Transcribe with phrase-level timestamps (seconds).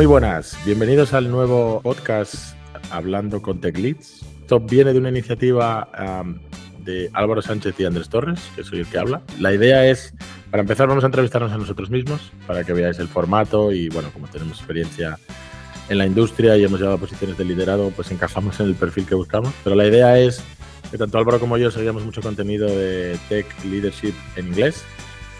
[0.00, 2.56] Muy buenas, bienvenidos al nuevo podcast
[2.90, 4.22] Hablando con Tech Leads.
[4.40, 5.90] Esto viene de una iniciativa
[6.78, 9.20] de Álvaro Sánchez y Andrés Torres, que soy el que habla.
[9.38, 10.14] La idea es,
[10.50, 14.08] para empezar, vamos a entrevistarnos a nosotros mismos, para que veáis el formato y, bueno,
[14.10, 15.18] como tenemos experiencia
[15.90, 19.04] en la industria y hemos llegado a posiciones de liderado, pues encajamos en el perfil
[19.04, 19.52] que buscamos.
[19.62, 20.42] Pero la idea es
[20.90, 24.82] que tanto Álvaro como yo seguíamos mucho contenido de tech leadership en inglés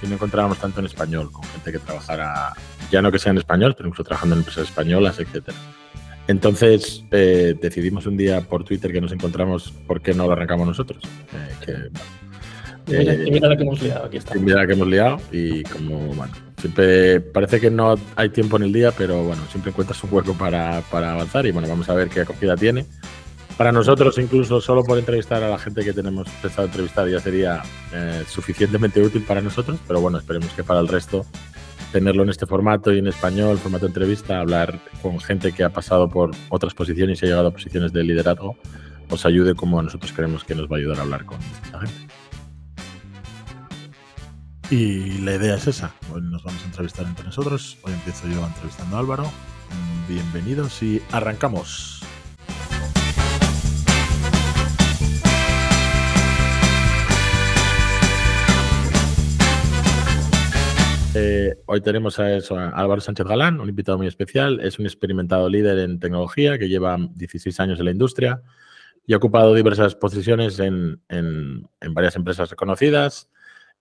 [0.02, 2.52] y no encontrábamos tanto en español, con gente que trabajara,
[2.90, 5.56] ya no que sea en español, pero incluso trabajando en empresas españolas, etcétera.
[6.26, 10.66] Entonces eh, decidimos un día por Twitter que nos encontramos, ¿por qué no lo arrancamos
[10.66, 11.02] nosotros?
[11.32, 11.64] Eh,
[12.86, 14.34] que, mira, eh, mira, la que hemos liado, aquí está.
[14.36, 18.62] Mira la que hemos liado y como, bueno, siempre parece que no hay tiempo en
[18.64, 21.94] el día, pero bueno, siempre encuentras un hueco para, para avanzar y bueno, vamos a
[21.94, 22.86] ver qué acogida tiene.
[23.60, 27.62] Para nosotros, incluso solo por entrevistar a la gente que tenemos pensado entrevistar, ya sería
[27.92, 31.26] eh, suficientemente útil para nosotros, pero bueno, esperemos que para el resto
[31.92, 36.08] tenerlo en este formato y en español, formato entrevista, hablar con gente que ha pasado
[36.08, 38.56] por otras posiciones y ha llegado a posiciones de liderazgo,
[39.10, 42.14] os ayude como nosotros creemos que nos va a ayudar a hablar con esta gente.
[44.70, 45.92] Y la idea es esa.
[46.10, 47.76] Hoy nos vamos a entrevistar entre nosotros.
[47.82, 49.30] Hoy empiezo yo entrevistando a Álvaro.
[50.08, 52.00] Bienvenidos y arrancamos.
[61.72, 64.58] Hoy tenemos a, eso, Álvaro Sánchez Galán, un invitado muy especial.
[64.58, 68.42] Es un experimentado líder en tecnología que lleva 16 años en la industria
[69.06, 71.00] y ha ocupado diversas posiciones en,
[71.92, 73.30] varias empresas reconocidas,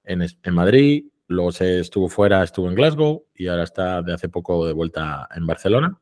[0.03, 0.23] en,
[0.53, 4.73] Madrid, luego se estuvo fuera, estuvo en Glasgow y ahora está de hace poco de
[4.73, 5.99] vuelta en Barcelona.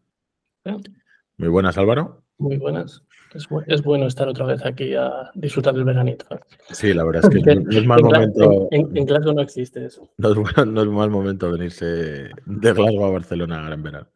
[1.37, 2.21] Muy buenas, Álvaro.
[2.37, 3.01] Muy buenas.
[3.33, 6.25] Es, bueno estar otra vez aquí a disfrutar del veranito.
[6.71, 8.67] Sí, la verdad es que no, es mal momento.
[8.71, 10.09] En, Glasgow no existe eso.
[10.17, 14.07] No es, no es mal momento venirse de Glasgow a Barcelona en verano.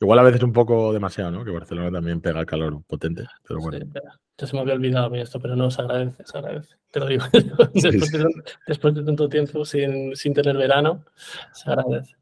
[0.00, 1.44] Igual a veces un poco demasiado, ¿no?
[1.44, 3.84] Que Barcelona también pega el calor potente, pero bueno.
[4.38, 6.74] ya se me había olvidado a mí esto, pero no, se agradece, se agradece.
[6.90, 7.24] Te lo digo.
[8.66, 11.04] después, de, tanto tiempo sin, sin tener verano,
[11.52, 12.14] se agradece.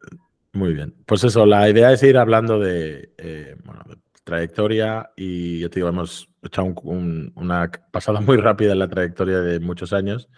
[0.54, 0.92] Muy bien.
[1.06, 5.76] Pues eso, la idea es ir hablando de, eh, bueno, de trayectoria y yo te
[5.76, 10.28] digo, hemos hecho una pasada muy rápida en la trayectoria de muchos años.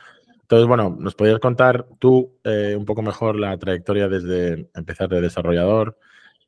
[0.43, 5.21] Entonces, bueno, ¿nos podrías contar tú eh, un poco mejor la trayectoria desde empezar de
[5.21, 5.97] desarrollador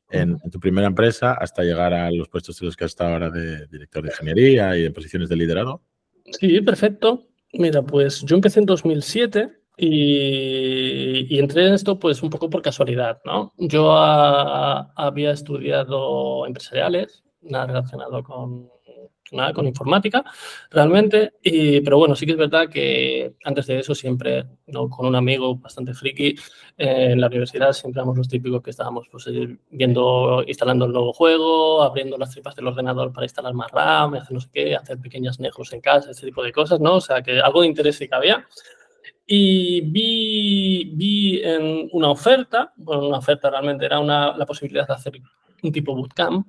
[0.09, 3.29] en, tu primera empresa hasta llegar a los puestos en los que has estado ahora
[3.29, 5.81] de director de ingeniería y en posiciones de liderazgo?
[6.25, 7.27] Sí, perfecto.
[7.53, 12.61] Mira, pues yo empecé en 2007 y, y, entré en esto pues un poco por
[12.61, 13.53] casualidad, ¿no?
[13.57, 18.69] Yo había estudiado empresariales nada relacionado con
[19.31, 20.23] nada con informática
[20.69, 24.89] realmente, y, pero bueno, sí que es verdad que antes de eso siempre, ¿no?
[24.89, 26.35] con un amigo bastante friki
[26.77, 30.91] eh, en la universidad, siempre éramos los típicos que estábamos pues, eh, viendo, instalando el
[30.91, 34.75] nuevo juego, abriendo las tripas del ordenador para instalar más RAM, hacer no sé qué,
[34.75, 36.95] hacer pequeñas negros en casa, ese tipo de cosas, ¿no?
[36.95, 38.47] O sea, que algo de interés sí que había.
[39.25, 44.93] Y vi, vi en una oferta, bueno, una oferta realmente era una, la posibilidad de
[44.93, 45.13] hacer
[45.61, 46.45] un tipo bootcamp,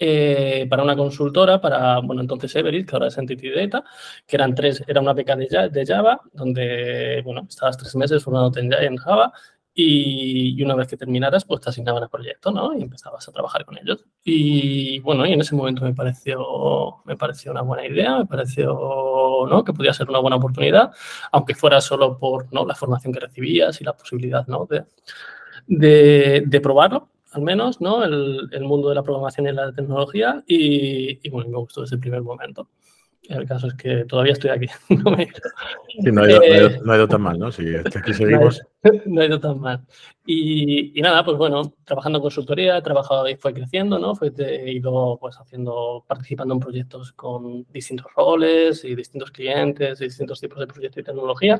[0.00, 3.84] eh, para una consultora, para, bueno, entonces Everest, que ahora es Entity Data,
[4.26, 8.96] que eran tres, era una beca de Java, donde, bueno, estabas tres meses formándote en
[8.96, 9.32] Java
[9.80, 12.76] y, una vez que terminaras, pues te asignaban el proyecto, ¿no?
[12.76, 14.04] Y empezabas a trabajar con ellos.
[14.24, 19.46] Y bueno, y en ese momento me pareció, me pareció una buena idea, me pareció,
[19.48, 19.62] ¿no?
[19.64, 20.90] Que podía ser una buena oportunidad,
[21.30, 22.66] aunque fuera solo por, ¿no?
[22.66, 24.66] La formación que recibías y la posibilidad, ¿no?
[24.66, 24.84] De,
[25.68, 28.04] de, de probarlo al menos, ¿no?
[28.04, 31.96] El, el, mundo de la programación y la tecnología y, y, bueno, me gustó desde
[31.96, 32.68] el primer momento.
[33.28, 34.66] El caso es que todavía estoy aquí.
[35.04, 35.26] no, me...
[35.26, 37.52] sí, no, ha ido, eh, no, ha ido, tan mal, ¿no?
[37.52, 38.62] Si aquí seguimos.
[39.06, 39.84] no ha ido tan mal.
[40.24, 44.14] Y, y, nada, pues bueno, trabajando en consultoría, he trabajado y fue creciendo, ¿no?
[44.14, 50.04] Fue, he ido pues haciendo, participando en proyectos con distintos roles y distintos clientes y
[50.04, 51.58] distintos tipos de proyectos y tecnología.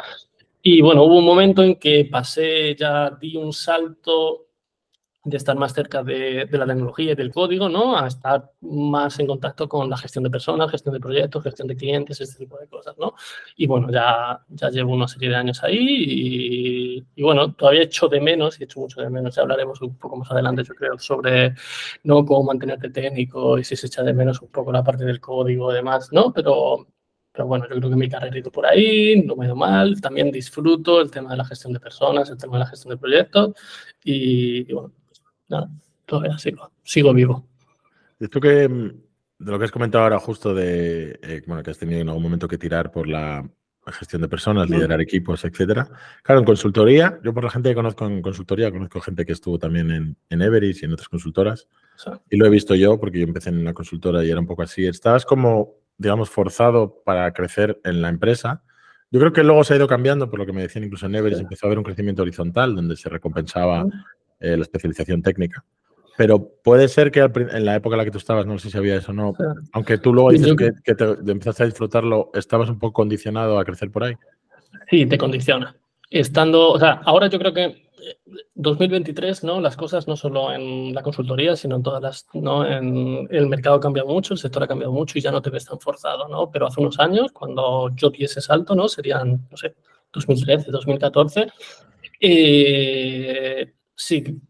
[0.62, 4.47] Y bueno, hubo un momento en que pasé, ya di un salto
[5.28, 7.96] de estar más cerca de, de, la tecnología y del código, ¿no?
[7.98, 11.76] A estar más en contacto con la gestión de personas, gestión de proyectos, gestión de
[11.76, 13.14] clientes, este tipo de cosas, ¿no?
[13.56, 18.08] Y bueno, ya, ya llevo una serie de años ahí y, y bueno, todavía echo
[18.08, 19.34] de menos y echo mucho de menos.
[19.36, 21.54] Ya hablaremos un poco más adelante, yo creo, sobre
[22.04, 25.20] no cómo mantenerte técnico y si se echa de menos un poco la parte del
[25.20, 26.32] código y demás, ¿no?
[26.32, 26.86] Pero,
[27.32, 29.56] pero bueno, yo creo que mi carrera ha ido por ahí, no me ha ido
[29.56, 30.00] mal.
[30.00, 32.98] También disfruto el tema de la gestión de personas, el tema de la gestión de
[32.98, 33.54] proyectos
[34.04, 34.92] y, y bueno,
[35.48, 35.70] nada,
[36.06, 37.46] todavía sigo, sigo vivo.
[38.18, 38.90] Esto que, mm,
[39.38, 42.22] de lo que has comentado ahora justo de, eh, bueno, que has tenido en algún
[42.22, 43.48] momento que tirar por la
[43.92, 45.88] gestión de personas, liderar equipos, etcétera.
[46.22, 49.58] Claro, en consultoría, yo por la gente que conozco en consultoría, conozco gente que estuvo
[49.58, 51.68] también en, en Everest y en otras consultoras.
[52.30, 54.62] Y lo he visto yo porque yo empecé en una consultora y era un poco
[54.62, 54.86] así.
[54.86, 58.62] Estabas como, digamos, forzado para crecer en la empresa.
[59.10, 61.14] Yo creo que luego se ha ido cambiando, por lo que me decían incluso en
[61.14, 63.86] Everest, empezó a haber un crecimiento horizontal donde se recompensaba
[64.40, 65.64] eh, la especialización técnica.
[66.16, 68.76] Pero puede ser que en la época en la que tú estabas, no sé si
[68.76, 69.34] había eso o no,
[69.72, 73.64] aunque tú luego dices que, que te, empezaste a disfrutarlo, ¿estabas un poco condicionado a
[73.64, 74.14] crecer por ahí?
[74.90, 75.76] Sí, te condiciona.
[76.10, 77.88] Estando, o sea, ahora yo creo que
[78.54, 79.60] 2023, ¿no?
[79.60, 82.66] Las cosas no solo en la consultoría, sino en todas las, ¿no?
[82.66, 85.50] En el mercado ha cambiado mucho, el sector ha cambiado mucho y ya no te
[85.50, 86.50] ves tan forzado, ¿no?
[86.50, 88.88] Pero hace unos años, cuando yo di ese salto, ¿no?
[88.88, 89.74] Serían, no sé,
[90.12, 91.46] 2013, 2014.
[92.20, 94.40] Eh, sí,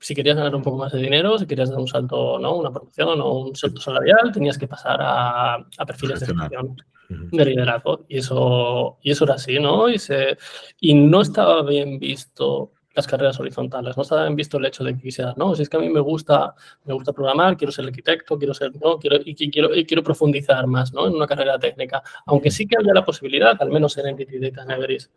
[0.00, 2.56] si querías ganar un poco más de dinero, si querías dar un salto, ¿no?
[2.56, 6.76] Una promoción o un salto salarial, tenías que pasar a, a perfiles de gestión
[7.08, 8.04] de liderazgo.
[8.08, 9.88] Y eso, y eso era así, ¿no?
[9.88, 10.36] Y, se,
[10.80, 14.94] y no estaba bien visto las carreras horizontales, no estaba bien visto el hecho de
[14.94, 16.54] que quisiera, no, si es que a mí me gusta,
[16.84, 20.66] me gusta programar, quiero ser arquitecto, quiero ser, no, quiero, y quiero, y quiero profundizar
[20.68, 21.06] más, ¿no?
[21.08, 22.02] En una carrera técnica.
[22.26, 25.12] Aunque sí que había la posibilidad, al menos en Entity Data Everest,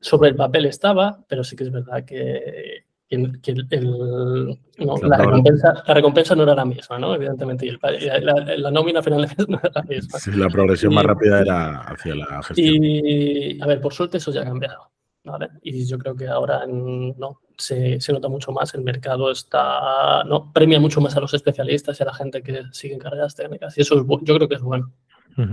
[0.00, 5.94] sobre el papel estaba, pero sí que es verdad que, que, el, la, recompensa, la,
[5.94, 7.14] recompensa, no era la misma, ¿no?
[7.14, 7.76] Evidentemente, y
[8.20, 10.18] la, nómina final no era la misma.
[10.18, 12.84] Sí, la progresión más rápida era hacia la gestión.
[12.84, 14.90] Y, a ver, por suerte eso ya ha cambiado,
[15.24, 15.48] ¿vale?
[15.62, 20.52] Y yo creo que ahora no, se, se, nota mucho más, el mercado está, no,
[20.52, 23.76] premia mucho más a los especialistas y a la gente que sigue en carreras técnicas,
[23.76, 24.92] y eso yo creo que es bueno.
[25.36, 25.46] yo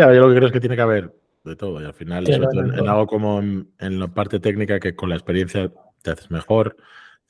[0.00, 3.06] lo que creo es que tiene que haber de todo, y al final, en, algo
[3.06, 5.70] como en, en la parte técnica, que con la experiencia
[6.02, 6.76] te haces mejor,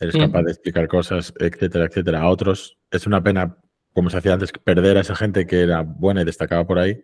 [0.00, 2.22] eres capaz de explicar cosas, etcétera, etcétera.
[2.22, 3.56] A otros es una pena,
[3.92, 7.02] como se hacía antes, perder a esa gente que era buena y destacaba por ahí,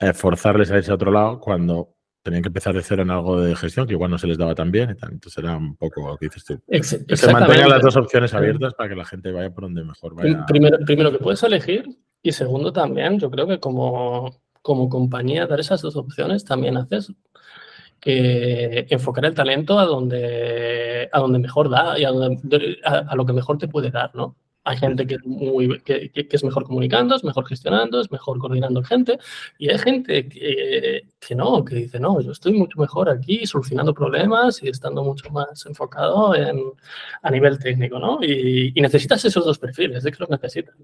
[0.00, 3.40] eh, forzarles a irse a otro lado cuando tenían que empezar de cero en algo
[3.40, 4.90] de gestión que igual no se les daba tan bien.
[4.90, 6.60] Entonces era un poco lo que dices tú.
[6.68, 6.82] que
[7.16, 10.44] se mantengan las dos opciones abiertas para que la gente vaya por donde mejor vaya.
[10.46, 11.86] Primero, primero que puedes elegir
[12.22, 17.10] y segundo también, yo creo que como, como compañía dar esas dos opciones también haces
[18.00, 23.32] que enfocar el talento a donde, a donde mejor da y a, a, lo que
[23.32, 24.36] mejor te puede dar, ¿no?
[24.64, 28.82] Hay gente que muy, que, que, es mejor comunicando, es mejor gestionando, es mejor coordinando
[28.82, 29.18] gente
[29.56, 33.94] y hay gente que, que, no, que dice, no, yo estoy mucho mejor aquí solucionando
[33.94, 36.60] problemas y estando mucho más enfocado en,
[37.22, 38.18] a nivel técnico, ¿no?
[38.22, 40.76] Y, y necesitas esos dos perfiles, es que los necesitas.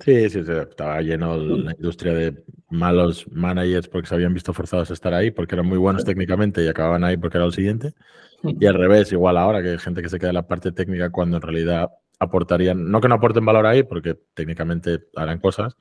[0.00, 4.94] Sí, sí, estaba lleno la industria de malos managers porque se habían visto forzados a
[4.94, 7.94] estar ahí porque eran muy buenos técnicamente y acababan ahí porque era lo siguiente.
[8.42, 11.10] Y al revés, igual ahora que hay gente que se queda en la parte técnica
[11.10, 15.76] cuando en realidad aportarían, no que no aporten valor ahí porque técnicamente harán cosas,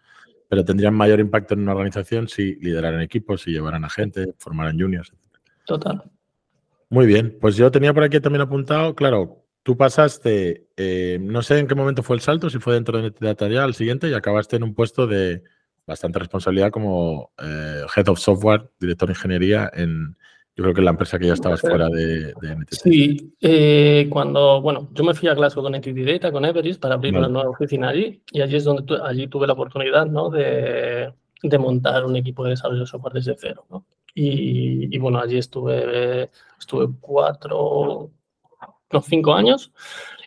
[0.48, 4.80] pero tendrían mayor impacto en una organización si lideraran equipos, si llevaran a gente, formaran
[4.80, 5.12] juniors.
[5.65, 6.04] Total.
[6.89, 11.60] Muy bien, pues yo tenía por aquí también apuntado, claro, tú pasaste, eh, no sé
[11.60, 14.57] en qué momento fue el salto, si fue dentro de Data al siguiente y acabaste
[14.57, 15.44] en un puesto de
[15.88, 20.15] bastante responsabilidad como eh, Head of Software, director de ingeniería en,
[20.56, 22.74] yo creo que en la empresa que ya estabas fuera de, de NTT.
[22.74, 26.95] Sí, eh, cuando, bueno, yo me fui a Glasgow con NTT Data, con Everest, para
[26.95, 30.30] abrir una nueva oficina allí y allí es donde allí tuve la oportunidad, ¿no?
[30.30, 31.12] De,
[31.42, 33.86] de, montar un equipo de desarrollo de software desde cero, ¿no?
[34.13, 36.30] Y, y bueno, allí estuve,
[36.60, 38.12] estuve cuatro,
[39.01, 39.71] cinco años.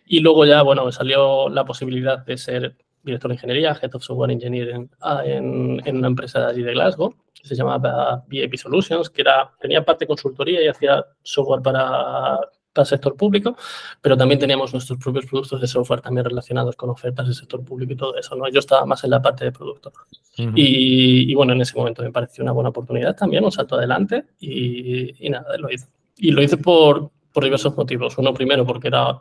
[0.06, 4.02] Y luego ya, bueno, me salió la posibilidad de ser director de ingeniería, Head of
[4.02, 8.56] Software Engineering ah, en, en, una empresa de allí de Glasgow, que se llamaba VIP
[8.56, 12.38] Solutions, que era, tenía parte consultoría y hacía software para,
[12.72, 13.56] para el sector público,
[14.02, 17.92] pero también teníamos nuestros propios productos de software también relacionados con ofertas del sector público
[17.92, 18.48] y todo eso, ¿no?
[18.48, 19.92] Yo estaba más en la parte de producto.
[20.36, 24.26] y, y, bueno, en ese momento me pareció una buena oportunidad también, un salto adelante
[24.40, 25.86] y, y nada, lo hice.
[26.18, 28.16] Y lo hice por, por diversos motivos.
[28.16, 29.20] Uno primero porque era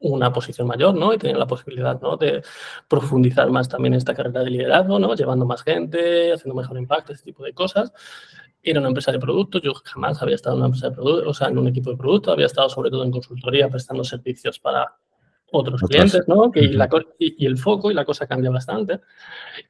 [0.00, 1.14] una posición mayor, ¿no?
[1.14, 2.16] Y tenía la posibilidad, ¿no?
[2.16, 2.42] De
[2.88, 5.14] profundizar más también esta carrera de liderazgo, ¿no?
[5.14, 7.92] Llevando más gente, haciendo mejor impacto, ese tipo de cosas.
[8.64, 11.34] Era una empresa de productos, yo jamás había estado en una empresa de productos, o
[11.34, 14.96] sea, en un equipo de productos, había estado sobre todo en consultoría prestando servicios para
[15.52, 16.50] otros clientes, ¿no?
[16.50, 16.88] Que la,
[17.20, 19.02] y, y, el foco y la cosa cambia bastante.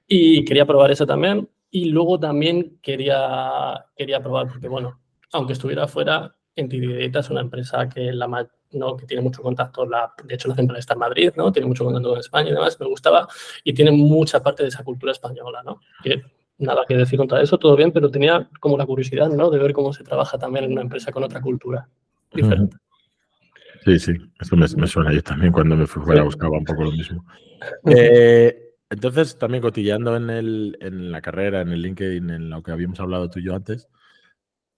[0.07, 1.47] Y quería probar eso también.
[1.71, 4.99] Y luego también quería, quería probar, porque bueno,
[5.33, 8.27] aunque estuviera afuera, Entity es una empresa que, la,
[8.73, 8.97] ¿no?
[8.97, 11.53] que tiene mucho contacto, la, de hecho la central está en Madrid, ¿no?
[11.53, 13.29] tiene mucho contacto con España y demás, me gustaba
[13.63, 15.81] y tiene mucha parte de esa cultura española, ¿no?
[16.03, 16.23] que
[16.59, 19.51] nada que decir contra eso, todo bien, pero tenía como la curiosidad ¿no?
[19.51, 21.87] de ver cómo se trabaja también en una empresa con otra cultura
[22.33, 22.77] diferente.
[23.85, 26.93] Sí, sí, eso me, suena yo también cuando me fui fuera buscaba un poco lo
[26.93, 27.25] mismo.
[27.87, 32.71] Eh, entonces, también cotillando en, el, en la carrera, en el LinkedIn, en lo que
[32.71, 33.89] habíamos hablado tú y yo antes,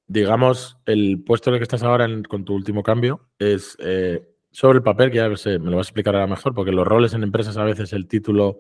[0.09, 4.79] digamos, el puesto en el que estás ahora con tu último cambio es, eh, sobre
[4.79, 7.23] el papel, que ya me lo vas a explicar ahora mejor, porque los roles en
[7.23, 8.59] empresas a veces el título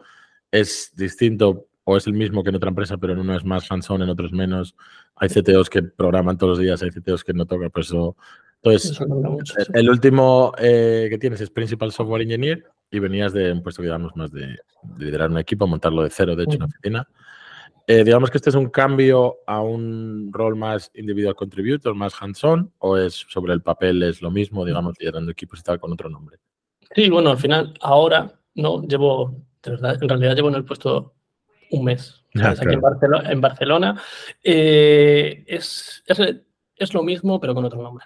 [0.52, 3.71] es distinto o es el mismo que en otra empresa, pero en uno es más
[3.71, 4.76] hands-on, en otros menos.
[5.17, 8.14] Hay CTOs que programan todos los días, hay CTOs que no tocan, por eso.
[8.62, 9.00] Entonces,
[9.73, 14.14] el último eh, que tienes es Principal Software Engineer y venías de un puesto, digamos,
[14.17, 14.59] más de,
[14.99, 17.09] liderar un equipo, montarlo de cero, de hecho, en una oficina.
[17.90, 22.71] Eh, digamos que este es un cambio a un rol más individual contributor, más hands-on,
[22.80, 26.11] o es sobre el papel, es lo mismo, digamos, liderando equipos y tal, con otro
[26.11, 26.37] nombre.
[26.95, 31.14] Sí, bueno, al final, ahora, no, llevo, de verdad, en realidad llevo en el puesto
[31.71, 32.14] un mes.
[32.40, 34.00] Ah, aquí en Barcelona.
[34.45, 38.04] Eh, es, es, lo mismo, pero con otro nombre.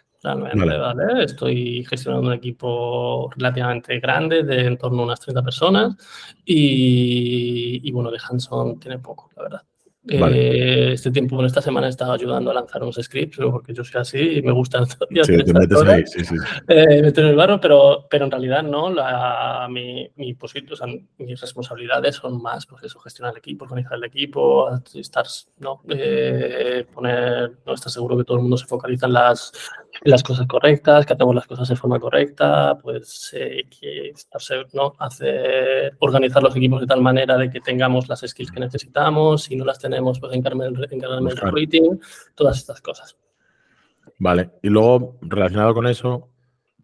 [1.21, 5.97] Estoy gestionando un equipo relativamente grande, de en torno a unas 30 personas,
[6.45, 9.63] y, y bueno, de Hanson tiene poco, la verdad.
[10.09, 13.85] Eh, este tiempo, en esta semana, he estado ayudando a lanzar unos scripts, porque yo
[13.85, 14.97] soy así y me gusta sí,
[15.45, 16.35] te metes ahí, sí, sí.
[16.67, 20.89] Eh, meter en el barro, pero, pero en realidad no, la, mi, mi o sea,
[21.19, 25.25] mis responsabilidades son más, pues eso, gestionar el equipo, organizar el equipo, estar,
[25.59, 29.53] no, eh, poner, no estar seguro que todo el mundo se focaliza en las,
[30.01, 34.41] las cosas correctas, que hacemos las cosas de forma correcta, pues que estar,
[34.73, 39.45] no, hacer, organizar los equipos de tal manera de que tengamos las skills que necesitamos,
[39.45, 42.01] si no las tenemos pues encargarme del, recruiting,
[42.35, 43.17] todas estas cosas.
[44.19, 46.31] Vale, y luego relacionado con eso,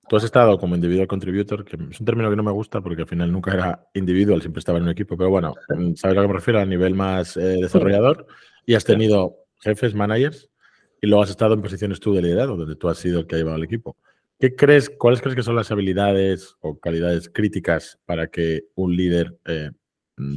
[0.08, 3.02] tú has estado como individual contributor, que es un término que no me gusta porque
[3.02, 5.54] al final nunca era individual, siempre estaba en un equipo, pero bueno,
[5.96, 8.26] sabes a lo que me refiero a nivel más eh, desarrollador
[8.66, 10.48] y has tenido jefes, managers
[11.00, 13.36] y luego has estado en posiciones tú de liderazgo, donde tú has sido el que
[13.36, 13.96] ha llevado el equipo.
[14.38, 19.36] ¿Qué crees, cuáles crees que son las habilidades o calidades críticas para que un líder
[19.44, 19.70] eh,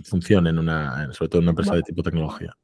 [0.04, 2.56] funcione en una, sobre todo en una empresa de tipo tecnología?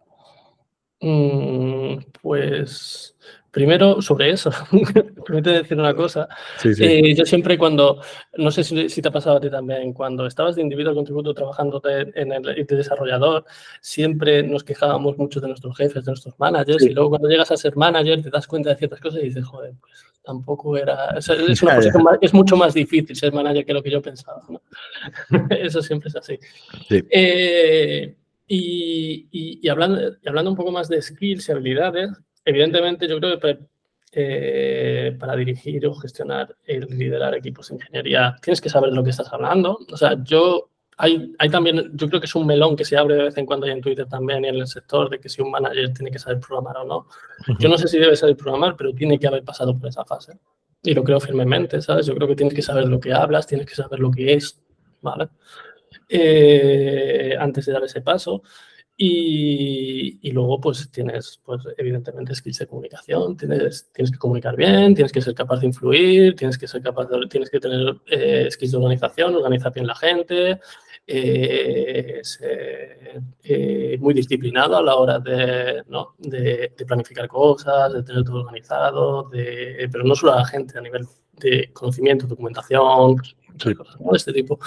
[1.00, 3.16] Mm, pues
[3.58, 4.52] primero sobre eso,
[5.26, 6.30] permite decir una cosa.
[6.64, 8.00] Eh, yo siempre cuando,
[8.38, 11.82] no sé si, te ha pasado a ti también, cuando estabas de individuo contributo trabajando
[11.84, 13.46] en el de desarrollador,
[13.82, 17.58] siempre nos quejábamos mucho de nuestros jefes, de nuestros managers, y luego cuando llegas a
[17.58, 21.28] ser manager te das cuenta de ciertas cosas y dices, joder, pues tampoco era, es,
[22.22, 24.44] es mucho más difícil ser manager que lo que yo pensaba.
[25.50, 26.38] eso siempre es así.
[26.92, 28.16] Eh,
[28.48, 32.12] y, hablando, hablando un poco más de skills y habilidades,
[32.48, 33.60] evidentemente yo creo que
[34.14, 39.04] eh, para, dirigir o gestionar y liderar equipos de ingeniería tienes que saber de lo
[39.04, 39.78] que estás hablando.
[39.92, 43.16] O sea, yo hay, hay, también, yo creo que es un melón que se abre
[43.16, 45.52] de vez en cuando en Twitter también y en el sector de que si un
[45.52, 47.08] manager tiene que saber programar o no.
[47.60, 50.40] Yo no sé si debe saber programar, pero tiene que haber pasado por esa fase.
[50.82, 52.06] Y lo creo firmemente, ¿sabes?
[52.06, 54.60] Yo creo que tienes que saber lo que hablas, tienes que saber lo que es,
[55.02, 55.28] ¿vale?
[56.08, 58.42] Eh, antes de dar ese paso.
[59.00, 63.38] Y, luego, pues tienes, pues evidentemente, skills de comunicación.
[63.38, 67.06] Tienes, tienes que comunicar bien, tienes que ser capaz de influir, tienes que ser capaz
[67.06, 70.60] de, tienes que tener eh, skills de organización, organizar bien la gente,
[71.08, 73.22] eh, ser
[74.00, 76.16] muy disciplinado a la hora de, ¿no?
[76.18, 80.78] de, de, planificar cosas, de tener todo organizado, de, pero no solo a la gente,
[80.78, 81.08] a nivel
[81.40, 83.18] de conocimiento, documentación,
[83.76, 84.60] cosas de este tipo,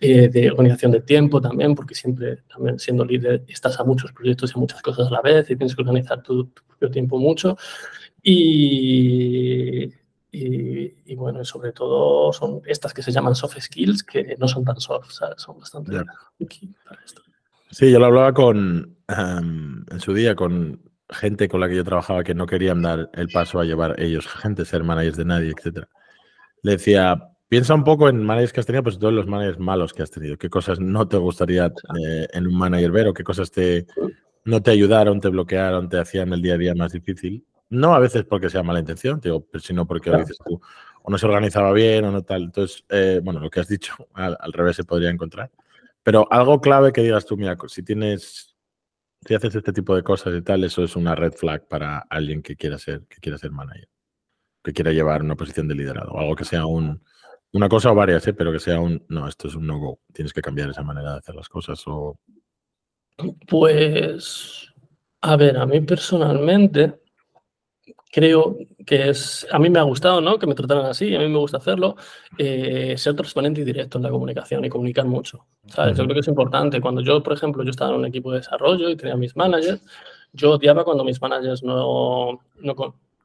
[0.00, 4.50] eh, de organización de tiempo también, porque siempre, también siendo líder, estás a muchos proyectos
[4.50, 7.56] y a muchas cosas a la vez y tienes que organizar tu, propio tiempo mucho.
[8.22, 9.88] Y,
[10.30, 14.78] y, bueno, sobre todo son estas que se llaman soft skills, que no son tan
[14.78, 17.22] soft, son bastante para esto.
[17.70, 22.22] Sí, yo lo hablaba con, en su día con gente con la que yo trabajaba
[22.22, 25.88] que no querían dar el paso a llevar ellos gente, ser managers de nadie, etcétera.
[26.62, 29.94] Le decía, Piensa un poco en managers que has tenido, pues todos los managers malos
[29.94, 30.36] que has tenido.
[30.36, 33.86] ¿Qué cosas no te gustaría eh, en un manager ver o qué cosas te,
[34.44, 37.46] no te ayudaron, te bloquearon, te hacían el día a día más difícil?
[37.70, 40.60] No a veces porque sea mala intención, digo, sino porque dices tú,
[41.02, 42.44] o no se organizaba bien o no tal.
[42.44, 45.50] Entonces, eh, bueno, lo que has dicho al, revés se podría encontrar.
[46.02, 48.56] Pero algo clave que digas tú, mira, si tienes,
[49.26, 52.42] si haces este tipo de cosas y tal, eso es una red flag para alguien
[52.42, 53.88] que quiera ser, que quiera ser manager,
[54.64, 57.02] que quiera llevar una posición de liderazgo, algo que sea un,
[57.52, 58.32] una cosa o varias, ¿eh?
[58.32, 61.18] pero que sea un, no, esto es un no-go, tienes que cambiar esa manera de
[61.18, 62.18] hacer las cosas o...
[63.48, 64.72] Pues,
[65.22, 67.00] a ver, a mí personalmente
[68.10, 70.38] creo que es, a mí me ha gustado, ¿no?
[70.38, 71.96] Que me trataran así, a mí me gusta hacerlo,
[72.38, 75.96] eh, ser transparente y directo en la comunicación y comunicar mucho, ¿sabes?
[75.96, 76.80] Yo creo que es importante.
[76.80, 79.80] Cuando yo, por ejemplo, yo estaba en un equipo de desarrollo y tenía mis managers,
[80.32, 82.74] yo odiaba cuando mis managers no, no,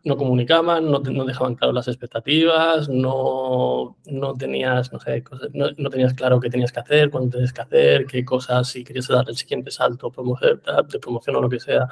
[0.04, 5.90] no comunicaban, no, no, dejaban claro las expectativas, no, no tenías, no sé, no, no,
[5.90, 9.30] tenías claro qué tenías que hacer, cuándo tenías que hacer, qué cosas, si querías dar
[9.30, 11.88] el siguiente salto de promoción o lo que sea.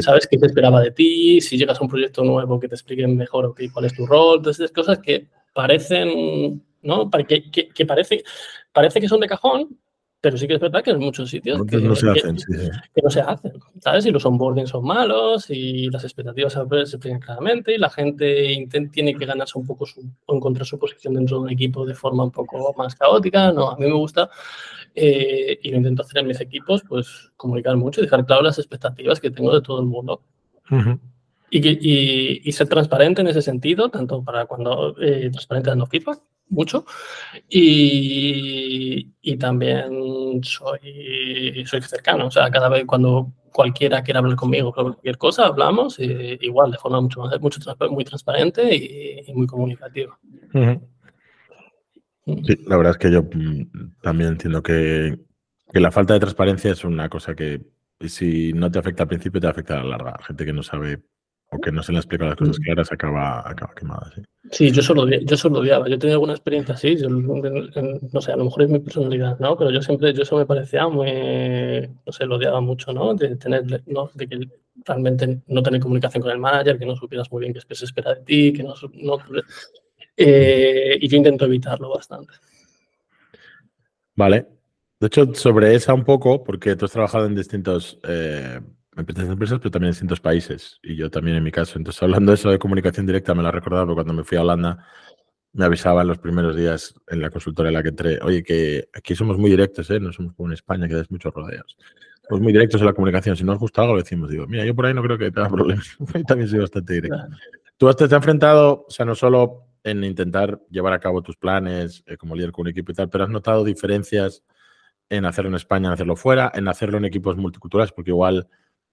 [0.00, 3.16] Sabes qué te esperaba de ti, si llegas a un proyecto nuevo que te expliquen
[3.16, 7.10] mejor okay, cuál es tu rol, entonces cosas que parecen ¿no?
[7.10, 8.24] Que, que, que parece,
[8.72, 9.78] parece que son de cajón,
[10.20, 13.10] pero sí que es verdad que en muchos sitios que, no se hacen, que, no
[13.10, 14.04] se hacen, ¿sabes?
[14.04, 19.14] Y los onboarding son malos y las expectativas se explican claramente y la gente tiene
[19.14, 22.24] que ganarse un poco su, o encontrar su posición dentro de un equipo de forma
[22.24, 23.50] un poco más caótica.
[23.52, 24.28] No, a mí me gusta
[24.94, 28.58] eh, y lo intento hacer en mis equipos, pues comunicar mucho y dejar claro las
[28.58, 30.22] expectativas que tengo de todo el mundo.
[31.50, 36.20] y, que, y, ser transparente en ese sentido, tanto para cuando eh, transparente dando feedback,
[36.50, 36.84] mucho.
[37.48, 42.26] Y, y, también soy, soy cercano.
[42.26, 46.78] O sea, cada vez cuando cualquiera quiera hablar conmigo sobre cualquier cosa, hablamos igual, de
[46.78, 50.18] forma mucho más, mucho, muy transparente y, muy comunicativa.
[52.24, 55.18] Sí, la verdad es que yo mm, también entiendo que,
[55.72, 57.60] que, la falta de transparencia es una cosa que
[58.06, 60.16] si no te afecta al principio, te afecta a la larga.
[60.22, 61.02] Gente que no sabe
[61.52, 62.62] o que no se le explica las cosas mm.
[62.62, 64.10] claras acaba, acaba quemada.
[64.14, 64.22] ¿sí?
[64.52, 65.88] sí, yo solo, yo solo odiaba.
[65.88, 66.96] Yo tenía alguna experiencia así.
[66.96, 69.56] no sé, a lo mejor es mi personalidad, ¿no?
[69.56, 71.10] Pero yo siempre, yo eso me parecía muy,
[72.06, 73.14] no sé, lo odiaba mucho, ¿no?
[73.14, 74.10] De tener, ¿no?
[74.14, 74.38] De que
[74.86, 78.14] realmente no tener comunicación con el manager, que no supieras muy bien qué se espera
[78.14, 78.74] de ti, que no...
[78.94, 79.18] no
[80.16, 82.34] eh, y yo intento evitarlo bastante.
[84.14, 84.46] Vale.
[85.00, 87.98] De hecho, sobre esa un poco, porque tú has trabajado en distintos...
[88.06, 88.60] Eh,
[88.96, 90.78] empresas, empresas, pero también en distintos países.
[90.82, 91.78] Y yo también en mi caso.
[91.78, 94.38] Entonces, hablando de eso de comunicación directa, me lo he recordado porque cuando me fui
[94.38, 94.84] a Holanda
[95.52, 98.88] me avisaba en los primeros días en la consultora en la que entré, oye, que
[98.94, 99.98] aquí somos muy directos, ¿eh?
[99.98, 101.76] no somos como en España, que das muchos rodeos.
[102.28, 103.36] Somos muy directos en la comunicación.
[103.36, 104.30] Si no os gusta algo, lo decimos.
[104.30, 105.96] Digo, mira, yo por ahí no creo que tenga problemas.
[106.26, 107.18] también soy bastante directo.
[107.76, 111.36] Tú has, te has enfrentado, o sea, no solo en intentar llevar a cabo tus
[111.36, 114.44] planes eh, como líder con un equipo y tal, pero has notado diferencias
[115.08, 118.48] en hacerlo en España, en hacerlo fuera, en hacerlo en equipos multiculturales, porque igual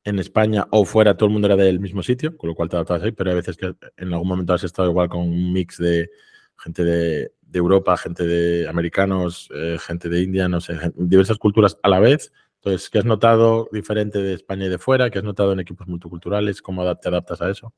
[0.08, 2.78] en España o fuera todo el mundo era del mismo sitio, con lo cual te
[2.78, 5.78] adaptabas ahí, pero hay veces que en algún momento has estado igual con un mix
[5.78, 6.10] de
[6.58, 11.90] gente de, Europa, gente de americanos, eh, gente de India, no sé, diversas culturas a
[11.90, 12.32] la vez.
[12.56, 15.10] Entonces, ¿qué has notado diferente de España y de fuera?
[15.10, 16.62] ¿Qué has notado en equipos multiculturales?
[16.62, 17.74] ¿Cómo te adaptas a eso?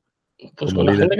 [0.56, 1.16] Pues con la gente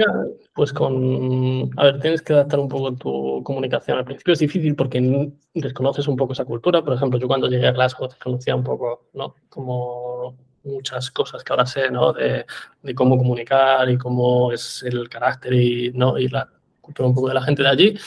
[0.55, 3.97] pues con, a ver, tienes que adaptar un poco tu comunicación.
[3.97, 6.83] Al principio es difícil porque desconoces un poco esa cultura.
[6.83, 9.35] Por ejemplo, yo cuando llegué a Glasgow conocía un poco, ¿no?
[9.49, 12.13] Como muchas cosas que ahora sé, ¿no?
[12.13, 12.45] De,
[12.81, 16.17] de, cómo comunicar y cómo es el carácter y, ¿no?
[16.17, 16.47] y la
[16.79, 17.97] cultura un poco de la gente de allí.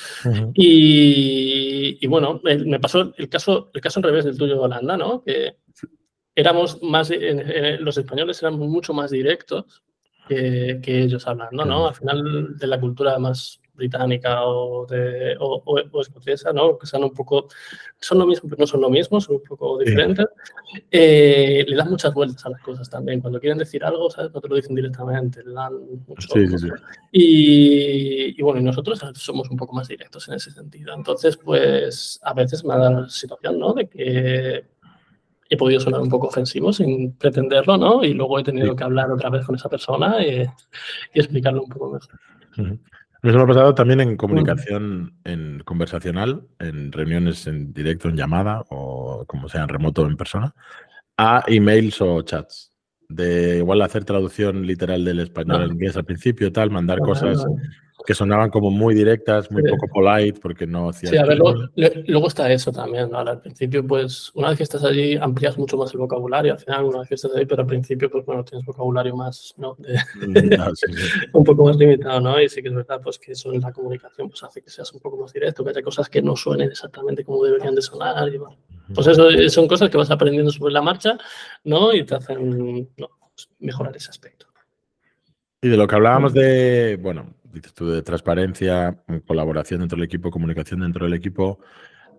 [0.54, 4.96] y, y, bueno, me pasó el caso, el caso al revés del tuyo de Holanda,
[4.96, 5.22] ¿no?
[5.22, 5.56] Que
[6.34, 7.10] éramos más,
[7.80, 9.82] los españoles eran mucho más directos
[10.28, 11.88] que, que ellos hablando, ¿no?
[11.88, 16.78] Al final de la cultura más británica o, de, o, escocesa, ¿no?
[16.78, 17.48] que son un poco,
[18.00, 20.26] son lo mismo, pero no son lo mismo, son un poco diferentes,
[20.90, 23.20] eh, le dan muchas vueltas a las cosas también.
[23.20, 24.32] Cuando quieren decir algo, ¿sabes?
[24.32, 25.72] no te lo dicen directamente, le dan
[26.06, 26.28] mucho.
[26.32, 26.68] Sí, sí,
[27.12, 30.94] y, y, bueno, y nosotros somos un poco más directos en ese sentido.
[30.94, 33.72] Entonces, pues a veces me da la situación ¿no?
[33.72, 34.74] de que
[35.48, 38.04] he podido sonar un poco ofensivo sin pretenderlo, ¿no?
[38.04, 41.68] Y luego he tenido que hablar otra vez con esa persona y, y explicarlo un
[41.68, 42.78] poco mejor.
[43.24, 49.24] Nos hemos pasado también en comunicación en conversacional, en reuniones en directo, en llamada o
[49.26, 50.54] como sea, en remoto o en persona,
[51.16, 52.70] a emails o chats.
[53.08, 57.46] De igual hacer traducción literal del español al inglés al principio, tal, mandar cosas
[58.06, 61.08] que sonaban como muy directas, muy poco polite, porque no hacía.
[61.08, 63.10] Sí, a ver, luego, está eso también.
[63.10, 63.18] ¿no?
[63.18, 66.52] Al principio, pues, una vez que estás allí, amplias mucho más el vocabulario.
[66.52, 69.54] Al final, una vez que estás allí, pero al principio, pues, bueno, tienes vocabulario más,
[69.56, 69.76] ¿no?
[69.76, 70.70] Mm, ah,
[71.32, 72.40] un poco más limitado, ¿no?
[72.40, 74.92] Y sí que es verdad, pues, que eso en la comunicación, pues, hace que seas
[74.92, 78.28] un poco más directo, que haya cosas que no suenen exactamente como deberían de sonar.
[78.28, 78.38] Y,
[78.94, 81.16] Pues eso son cosas que vas aprendiendo sobre la marcha,
[81.64, 81.94] ¿no?
[81.94, 84.46] Y te hacen pues, mejorar ese aspecto.
[85.62, 90.30] Y de lo que hablábamos de, bueno, dices tú, de transparencia, colaboración dentro del equipo,
[90.30, 91.60] comunicación dentro del equipo,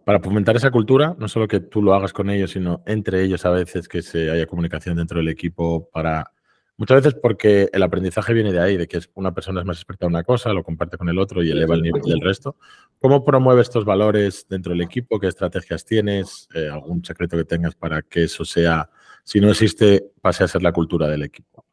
[0.05, 3.45] para fomentar esa cultura, no solo que tú lo hagas con ellos, sino entre ellos
[3.45, 6.31] a veces que se haya comunicación dentro del equipo para...
[6.77, 10.05] Muchas veces porque el aprendizaje viene de ahí, de que una persona es más experta
[10.05, 12.57] en una cosa, lo comparte con el otro y eleva el nivel del resto.
[12.99, 15.17] ¿Cómo promueves estos valores dentro del equipo?
[15.17, 16.49] ¿Qué estrategias tienes?
[16.53, 18.89] Eh, ¿Algún secreto que tengas para que eso sea,
[19.23, 21.65] si no existe, pase a ser la cultura del equipo?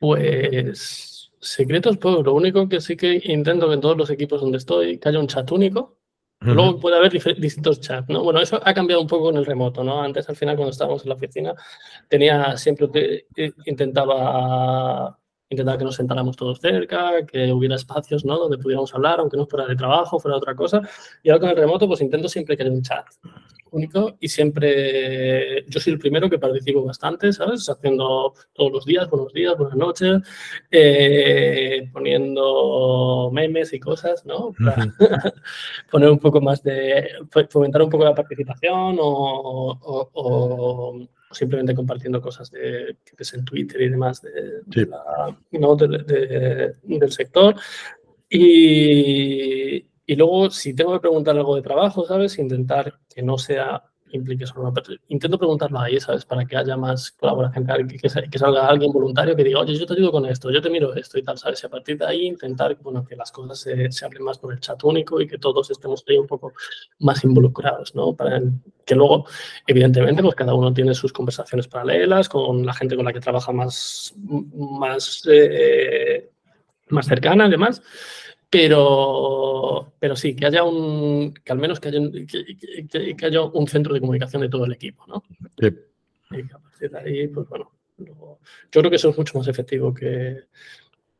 [0.00, 1.07] Pues
[1.40, 4.98] secretos, pues lo único que sí que intento que en todos los equipos donde estoy
[4.98, 5.96] que haya un chat único.
[6.40, 8.22] Luego puede haber distintos chats, ¿no?
[8.22, 10.00] Bueno, eso ha cambiado un poco en el remoto, ¿no?
[10.00, 11.52] Antes, al final, cuando estábamos en la oficina,
[12.08, 13.26] tenía siempre,
[13.66, 15.18] intentaba
[15.50, 18.38] intentar que nos sentáramos todos cerca, que hubiera espacios ¿no?
[18.38, 20.82] donde pudiéramos hablar, aunque no fuera de trabajo, fuera de otra cosa.
[21.22, 23.06] Y ahora con el remoto, pues intento siempre que haya un chat
[23.70, 27.68] único y siempre yo soy el primero que participo bastante, ¿sabes?
[27.68, 30.20] Haciendo todos los días, buenos días, buenas noches,
[30.70, 34.52] eh, poniendo memes y cosas, ¿no?
[34.52, 34.94] Para
[35.90, 37.10] poner un poco más de,
[37.50, 43.88] fomentar un poco la participación o, simplemente compartiendo cosas de, que ves en Twitter y
[43.88, 44.88] demás de,
[45.52, 45.76] ¿no?
[45.76, 47.56] del sector.
[48.30, 52.38] Y, y luego, si tengo que preguntar algo de trabajo, ¿sabes?
[52.38, 54.82] Intentar que no sea implique solo una.
[55.08, 56.24] Intento preguntarlo ahí, ¿sabes?
[56.24, 60.12] Para que haya más colaboración, que, salga alguien voluntario que diga, oye, yo te ayudo
[60.12, 61.62] con esto, yo te miro esto y tal, ¿sabes?
[61.62, 64.60] Y a partir de ahí intentar que las cosas se, se abren más por el
[64.60, 66.52] chat único y que todos estemos ahí un poco
[67.00, 68.14] más involucrados, ¿no?
[68.14, 68.40] Para
[68.84, 69.26] que luego,
[69.66, 73.52] evidentemente, pues cada uno tiene sus conversaciones paralelas con la gente con la que trabaja
[73.52, 76.30] más, más, eh,
[76.88, 77.82] más cercana, además.
[78.50, 83.92] Pero, pero sí, que haya un, que al menos que haya, que, haya un centro
[83.92, 85.22] de comunicación de todo el equipo, ¿no?
[85.60, 85.74] Sí.
[86.30, 88.38] Y ahí, pues bueno, yo
[88.70, 90.44] creo que eso es mucho más efectivo que,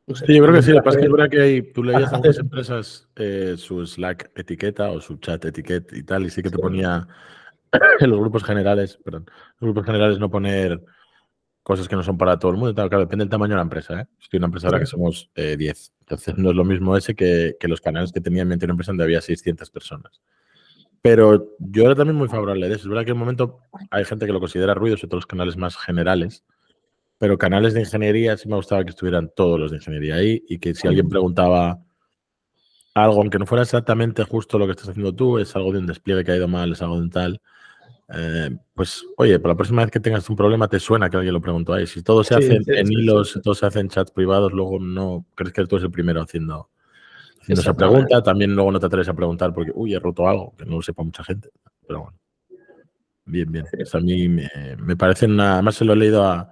[0.07, 0.71] no sé, sí, yo creo que sí.
[0.71, 4.89] Que pasa es que que hay, tú leías a algunas empresas eh, su Slack etiqueta
[4.89, 7.07] o su chat etiqueta y tal, y sí que te ponía
[7.99, 9.25] en los grupos generales, perdón,
[9.59, 10.81] los grupos generales no poner
[11.61, 12.73] cosas que no son para todo el mundo.
[12.73, 14.01] Claro, depende del tamaño de la empresa.
[14.01, 14.07] ¿eh?
[14.19, 15.59] Estoy una empresa ahora que somos 10.
[15.59, 18.91] Eh, Entonces no es lo mismo ese que, los canales que tenía en mi empresa
[18.91, 20.21] donde había 600 personas.
[21.03, 22.83] Pero yo era también muy favorable de eso.
[22.83, 23.59] Es verdad que en un momento
[23.91, 26.43] hay gente que lo considera ruido, sobre todo los canales más generales.
[27.19, 30.57] Pero canales de ingeniería sí me gustaba que estuvieran todos los de ingeniería ahí y
[30.57, 31.79] que si alguien preguntaba
[32.95, 35.85] algo, aunque no fuera exactamente justo lo que estás haciendo tú, es algo de un
[35.85, 37.39] despliegue que ha ido mal, es algo de un tal,
[38.13, 41.33] eh, pues oye, para la próxima vez que tengas un problema te suena que alguien
[41.33, 41.85] lo preguntó ahí.
[41.85, 45.53] Si todo se hace en hilos, todo se hace en chats privados, luego no crees
[45.53, 46.69] que tú eres el primero haciendo,
[47.41, 48.23] haciendo esa pregunta.
[48.23, 50.81] También luego no te atreves a preguntar porque, uy, he roto algo, que no lo
[50.81, 51.49] sepa mucha gente.
[51.87, 52.17] Pero bueno,
[53.25, 53.65] bien, bien.
[53.93, 56.51] a mí me, me parece una, además se lo he leído a,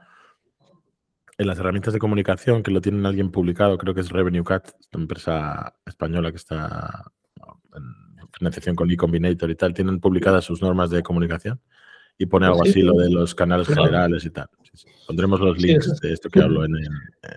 [1.37, 4.69] en las herramientas de comunicación que lo tienen alguien publicado, creo que es Revenue Cat,
[4.79, 7.11] esta empresa española que está
[7.75, 8.06] en
[8.37, 11.59] financiación con eCombinator y tal, tienen publicadas sus normas de comunicación
[12.17, 14.47] y pone algo así, lo de los canales generales y tal.
[15.05, 16.89] Pondremos los links de esto que hablo en el.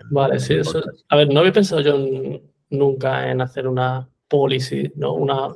[0.09, 0.83] vale, sí, eso.
[1.09, 5.13] A ver, no había pensado yo nunca en hacer una policy, ¿no?
[5.13, 5.49] Una,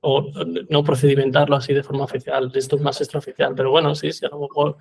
[0.00, 0.30] o
[0.68, 2.50] no procedimentarlo así de forma oficial.
[2.54, 4.76] Esto es más extraoficial, pero bueno, sí, sí, a lo mejor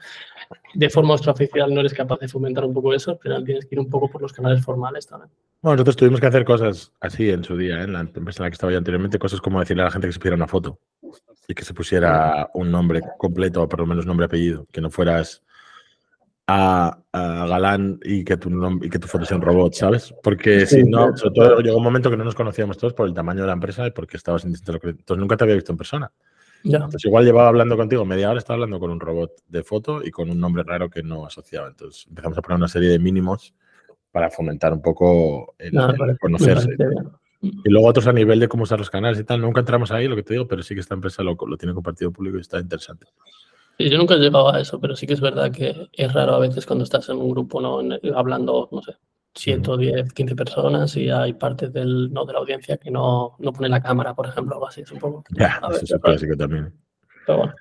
[0.73, 3.79] de forma extraoficial no eres capaz de fomentar un poco eso, pero tienes que ir
[3.79, 5.31] un poco por los canales formales también.
[5.61, 7.83] Bueno, nosotros tuvimos que hacer cosas así en su día, ¿eh?
[7.83, 10.07] en la empresa en la que estaba yo anteriormente, cosas como decirle a la gente
[10.07, 10.79] que se pusiera una foto
[11.47, 14.89] y que se pusiera un nombre completo, o por lo menos nombre apellido, que no
[14.89, 15.43] fueras
[16.47, 18.49] a, Galán y que, tu
[18.81, 20.13] y que foto sea un robot, ¿sabes?
[20.23, 23.13] Porque si no, sobre todo llegó un momento que no nos conocíamos todos por el
[23.13, 25.77] tamaño de la empresa y porque estabas en distintos Entonces nunca te había visto en
[25.77, 26.11] persona.
[26.63, 30.11] Entonces igual llevaba hablando contigo media hora, estaba hablando con un robot de foto y
[30.11, 31.67] con un nombre raro que no asociaba.
[31.67, 33.53] Entonces empezamos a poner una serie de mínimos
[34.11, 36.69] para fomentar un poco el, ah, conocerse.
[37.41, 39.41] Y luego otros a nivel de cómo usar los canales y tal.
[39.41, 41.73] Nunca entramos ahí, lo que te digo, pero sí que esta empresa lo, lo tiene
[41.73, 43.07] compartido público y está interesante.
[43.77, 46.35] Sí, yo nunca he llegado a eso, pero sí que es verdad que es raro
[46.35, 47.79] a veces cuando estás en un grupo, ¿no?
[48.15, 48.97] hablando, no sé,
[49.35, 52.25] 7, 10, 15 personas y hay partes del, ¿no?
[52.25, 54.81] de la audiencia que no, no pone la cámara, por ejemplo, o así.
[54.81, 55.23] Es un poco.
[55.29, 56.73] Ya, eso es clásico también.
[57.25, 57.53] Pero bueno.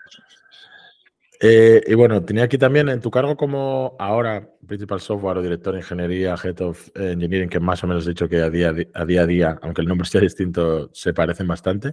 [1.41, 5.75] Eh, y bueno, tenía aquí también en tu cargo como ahora Principal Software o Director
[5.75, 9.05] de Ingeniería, Head of Engineering, que más o menos he dicho que a día a
[9.05, 11.93] día, a día aunque el nombre sea distinto, se parecen bastante.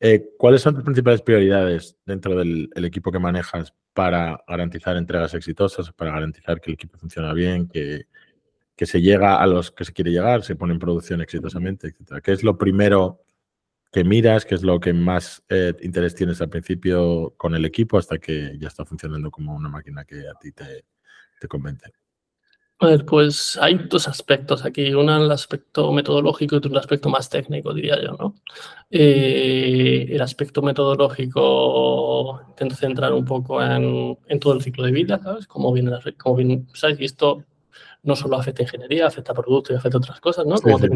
[0.00, 5.92] Eh, ¿Cuáles son tus principales prioridades dentro del equipo que manejas para garantizar entregas exitosas,
[5.92, 8.06] para garantizar que el equipo funciona bien, que,
[8.76, 12.20] que se llega a los que se quiere llegar, se pone en producción exitosamente, etcétera?
[12.20, 13.24] ¿Qué es lo primero
[13.90, 17.98] que miras, qué es lo que más eh, interés tienes al principio con el equipo
[17.98, 20.84] hasta que ya está funcionando como una máquina que a ti te,
[21.40, 21.90] te convence?
[22.78, 24.94] Pues hay dos aspectos aquí.
[24.94, 28.36] Uno el aspecto metodológico y otro el aspecto más técnico, diría yo, ¿no?
[28.90, 35.48] Eh, el aspecto metodológico intento centrar un poco en, todo el ciclo de vida, ¿sabes?
[35.48, 37.00] Cómo viene, cómo viene, ¿sabes?
[37.00, 37.04] Y
[38.02, 40.56] no solo afecta a ingeniería, afecta a producto y afecta a otras cosas, ¿no?
[40.56, 40.88] cómo, Te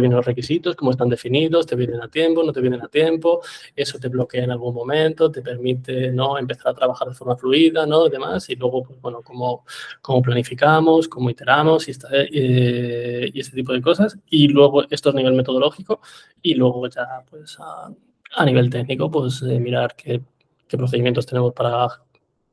[0.00, 3.42] vienen, los requisitos, cómo están definidos, te vienen a tiempo, no te vienen a tiempo,
[3.76, 6.38] eso te bloquea en algún momento, te permite, ¿no?
[6.38, 8.06] Empezar a trabajar de forma fluida, ¿no?
[8.06, 9.64] Y demás, y luego, pues, bueno, cómo,
[10.00, 14.18] cómo planificamos, cómo iteramos y, eh, y este tipo de cosas.
[14.30, 16.00] Y luego, esto es a nivel metodológico,
[16.42, 20.22] y luego ya, pues, a, nivel técnico, pues, eh, mirar qué,
[20.66, 22.03] qué procedimientos tenemos para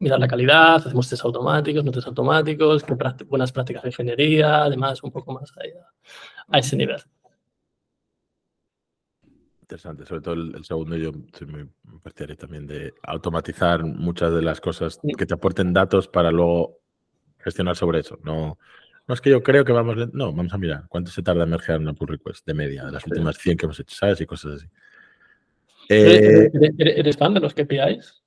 [0.02, 2.84] mirar la calidad, hacemos test automáticos, no test automáticos,
[3.28, 5.54] buenas prácticas de ingeniería, además un poco más
[6.50, 7.00] a ese nivel.
[9.62, 11.70] Interesante, sobre todo el, segundo, yo soy muy
[12.04, 16.80] partidario también de automatizar muchas de las cosas que te aporten datos para luego
[17.38, 18.20] gestionar sobre eso.
[18.24, 18.58] No,
[19.08, 21.52] no es que yo creo que vamos, no, vamos a mirar cuánto se tarda en
[21.52, 24.20] mergear una pull request de media, de las últimas 100 que hemos hecho, ¿sabes?
[24.20, 24.68] Y cosas así.
[25.90, 28.21] Eh, ¿Eres fan de los KPIs?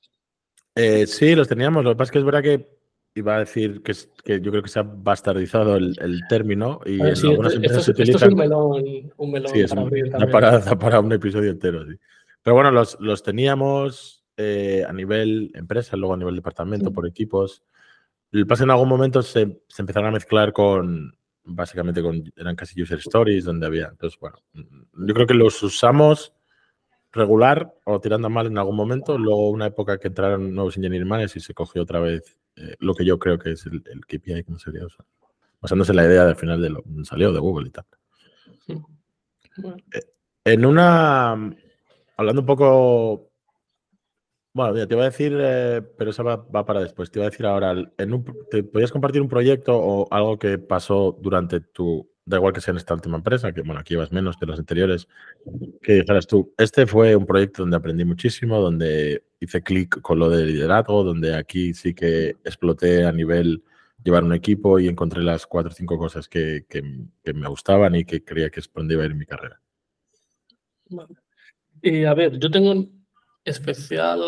[0.74, 1.84] Eh, sí, los teníamos.
[1.84, 2.68] Lo que pasa es que es verdad que
[3.14, 7.06] iba a decir que, que yo creo que se ha bastardizado el, término y en
[7.06, 8.16] algunas empresas se utiliza.
[8.16, 11.50] Esto es un melón, un melón sí, es para abrir una parada para un episodio
[11.50, 11.84] entero.
[11.87, 11.96] Sí.
[12.42, 17.62] Pero bueno, los, los teníamos eh, a nivel empresa, luego a nivel departamento, por equipos.
[18.32, 22.82] El pase en algún momento se, se, empezaron a mezclar con, básicamente, con, eran casi
[22.82, 23.87] user stories, donde había.
[23.87, 26.34] Entonces, bueno, yo creo que los usamos
[27.14, 29.16] regular o tirando mal en algún momento.
[29.16, 33.05] Luego, una época que entraron nuevos managers y se cogió otra vez eh, lo que
[33.05, 35.07] yo creo que es el, el KPI como sería usar.
[35.61, 37.87] Basándose en la idea del final de lo salió de Google y tal.
[39.94, 40.00] Eh,
[40.46, 41.33] en una.
[42.16, 43.31] Hablando un poco.
[44.53, 47.09] Bueno, te iba a decir, eh, pero eso va, para después.
[47.09, 50.59] Te iba a decir ahora, en un, ¿te podías compartir un proyecto o algo que
[50.59, 54.12] pasó durante tu da igual que sea en esta última empresa, que bueno, aquí vas
[54.12, 55.08] menos que las anteriores,
[55.82, 60.30] que dijeras tú, este fue un proyecto donde aprendí muchísimo, donde hice clic con lo
[60.30, 63.62] de liderazgo, donde aquí sí que exploté a nivel
[64.02, 66.64] llevar un equipo y encontré las cuatro o cinco cosas que,
[67.24, 69.60] me gustaban y que creía que es donde ir mi carrera.
[71.82, 73.06] Y a ver, yo tengo un
[73.44, 74.20] especial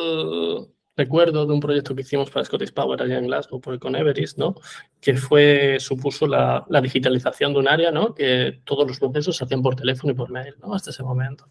[0.96, 4.38] recuerdo de un proyecto que hicimos para Scottish Power allá en Glasgow por, con Everest,
[4.38, 4.54] ¿no?
[5.00, 8.14] que fue, supuso la, la, digitalización de un área, ¿no?
[8.14, 10.74] que todos los procesos se hacían por teléfono y por mail ¿no?
[10.74, 11.48] hasta ese momento,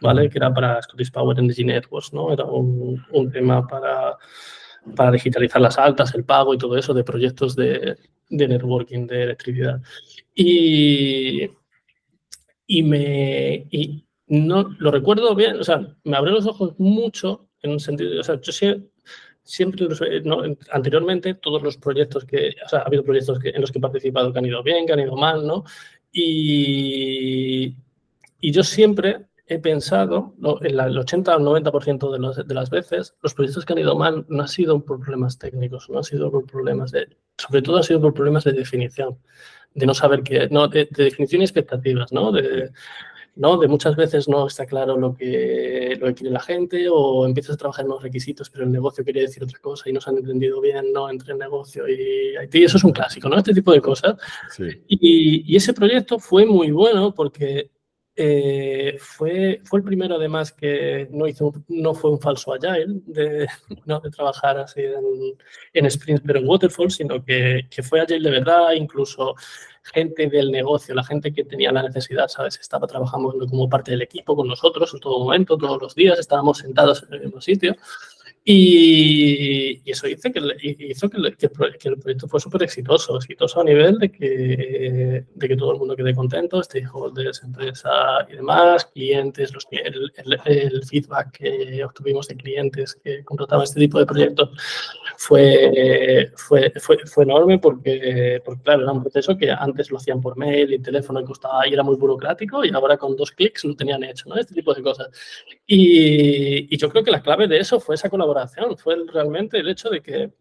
[0.00, 0.28] ¿vale?
[0.28, 2.32] que era para Scottish Power Energy Networks, ¿no?
[2.32, 4.16] era un, un tema para,
[4.96, 7.96] para digitalizar las altas, el pago y todo eso de proyectos de,
[8.28, 9.80] de networking de electricidad.
[10.34, 11.48] Y,
[12.66, 13.66] y me...
[13.70, 18.20] Y, no lo recuerdo bien, o sea, me abrió los ojos mucho en un sentido,
[18.20, 18.52] o sea, yo
[19.42, 19.86] siempre,
[20.72, 23.82] anteriormente, todos los proyectos que, o sea, ha habido proyectos que, en los que he
[23.82, 25.64] participado que han ido bien, que han ido mal, ¿no?
[26.12, 27.76] Y,
[28.40, 33.14] y yo siempre he pensado, en el 80 o 90% de, los, de las veces,
[33.22, 36.30] los proyectos que han ido mal no han sido por problemas técnicos, no han sido
[36.30, 39.18] por problemas de, sobre todo han sido por problemas de definición,
[39.74, 42.30] de no saber qué, no, de, de definición y expectativas, ¿no?
[42.30, 42.70] De,
[43.38, 43.56] ¿no?
[43.56, 47.54] De muchas veces no está claro lo que, lo que quiere la gente o empiezas
[47.54, 50.10] a trabajar en los requisitos, pero el negocio quiere decir otra cosa y no se
[50.10, 51.08] han entendido bien, ¿no?
[51.08, 52.54] Entre el negocio y IT.
[52.56, 53.38] Eso es un clásico, ¿no?
[53.38, 54.16] Este tipo de cosas.
[54.88, 57.70] Y, y, ese proyecto fue muy bueno porque
[58.20, 63.46] eh, fue, fue el primero además que no, hizo, no fue un falso agile de,
[63.86, 64.00] ¿no?
[64.00, 65.36] de trabajar así en,
[65.72, 69.36] en sprint pero en waterfall, sino que, que fue agile de verdad, incluso
[69.94, 72.58] gente del negocio, la gente que tenía la necesidad, ¿sabes?
[72.60, 76.58] Estaba trabajando como parte del equipo con nosotros en todo momento, todos los días, estábamos
[76.58, 77.76] sentados en el mismo sitio.
[78.44, 83.98] Y, eso hizo que, hizo que, que, el proyecto fue súper exitoso, exitoso a nivel
[83.98, 89.66] de que, de que todo el mundo quede contento, stakeholders, empresa y demás, clientes, los,
[89.70, 90.10] el,
[90.46, 94.50] el, feedback que obtuvimos de clientes que contrataban este tipo de proyectos
[95.18, 100.22] fue, fue, fue, fue enorme porque, porque, claro, era un proceso que antes lo hacían
[100.22, 103.64] por mail y teléfono y costaba y era muy burocrático y ahora con dos clics
[103.64, 104.36] lo tenían hecho, ¿no?
[104.36, 105.08] Este tipo de cosas.
[105.66, 108.37] Y, y yo creo que la clave de eso fue esa colaboración
[108.76, 110.32] fue realmente el hecho de que,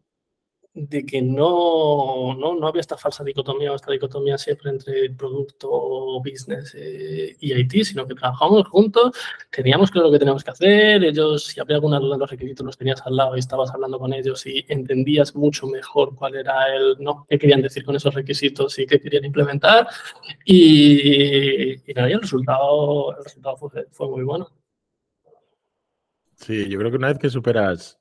[0.78, 6.20] de que no, no, no había esta falsa dicotomía o esta dicotomía siempre entre producto,
[6.20, 9.12] business eh, y IT, sino que trabajamos juntos,
[9.50, 12.66] teníamos claro lo que teníamos que hacer, ellos, si había alguna duda de los requisitos,
[12.66, 16.76] los tenías al lado y estabas hablando con ellos y entendías mucho mejor cuál era
[16.76, 19.88] el, no, qué querían decir con esos requisitos y qué querían implementar.
[20.46, 24.48] Y, y, el resultado, el resultado fue, fue muy bueno.
[26.38, 28.00] Sí, yo creo que una vez que superas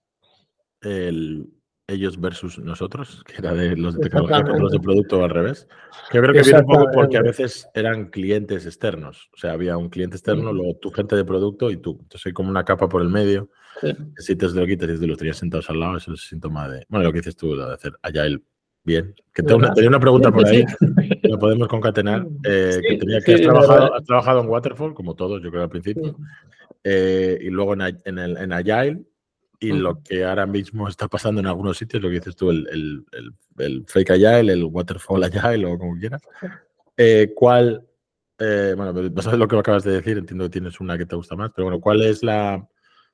[0.80, 1.50] el
[1.88, 5.68] ellos versus nosotros, que era de los de los de producto al revés,
[6.12, 9.30] yo creo que viene un poco porque a veces eran clientes externos.
[9.34, 11.98] O sea, había un cliente externo, luego tu gente de producto y tú.
[12.02, 13.50] Entonces hay como una capa por el medio.
[14.16, 16.84] Si te lo quitas y los tenías sentados al lado, eso es síntoma de.
[16.88, 18.42] Bueno, lo que dices tú, de hacer el
[18.86, 19.14] bien.
[19.34, 20.64] Que tengo una, tenía una pregunta por ahí,
[21.24, 22.26] lo podemos concatenar.
[22.44, 25.68] Eh, que tenía que has trabajado, has trabajado en Waterfall, como todos, yo creo al
[25.68, 26.16] principio.
[26.82, 29.02] Eh, y luego en, en, el, en Agile,
[29.58, 32.66] y lo que ahora mismo está pasando en algunos sitios, lo que dices tú, el,
[32.72, 33.04] el,
[33.58, 36.22] el, fake agile, el waterfall agile o como quieras.
[36.96, 37.86] Eh, ¿Cuál,
[38.38, 41.34] bueno, basado en lo que acabas de decir, entiendo que tienes una que te gusta
[41.36, 42.66] más, pero bueno, ¿cuál es la,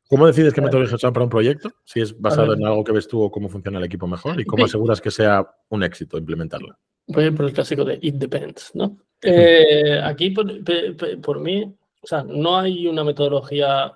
[0.08, 1.70] ¿Cómo decides qué metodología usar para un proyecto?
[1.84, 4.44] Si es basado en algo que ves tú o cómo funciona el equipo mejor y
[4.44, 6.76] cómo aseguras que sea un éxito implementarlo.
[7.06, 8.98] Voy por el clásico de it depends, ¿no?
[9.22, 11.62] Eh, aquí, por, mí,
[12.00, 13.92] o sea, no hay una metodología,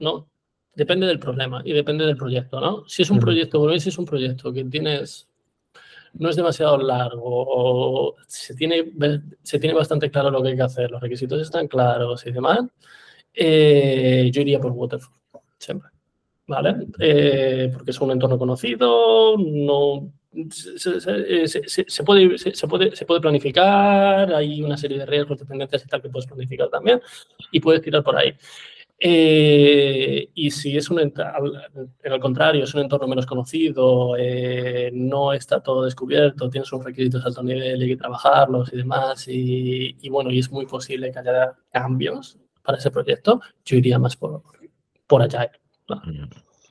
[0.00, 0.28] no,
[0.74, 2.84] depende del problema y depende del proyecto, ¿no?
[2.86, 5.28] Si es un proyecto, por mí, si es un proyecto que tienes,
[6.14, 8.92] no es demasiado largo o se tiene,
[9.42, 12.60] se tiene bastante claro lo que hay que hacer, los requisitos están claros y demás,
[13.32, 15.19] eh, yo iría por Waterfall,
[15.60, 15.90] siempre.
[16.46, 16.88] ¿Vale?
[16.98, 20.12] Eh, porque es un entorno conocido, no
[20.50, 26.02] se, puede, se, puede, se puede planificar, hay una serie de riesgos, dependencias y tal
[26.02, 27.00] que puedes planificar también
[27.52, 28.34] y puedes tirar por ahí.
[29.02, 35.62] Eh, y si es un, al contrario, es un entorno menos conocido, eh, no está
[35.62, 39.96] todo descubierto, tienes unos requisitos de alto nivel y hay que trabajarlos y demás, y,
[40.00, 44.16] y, bueno, y es muy posible que haya cambios para ese proyecto, yo iría más
[44.16, 44.42] por,
[45.10, 45.50] por Agile.
[45.88, 46.24] Mm.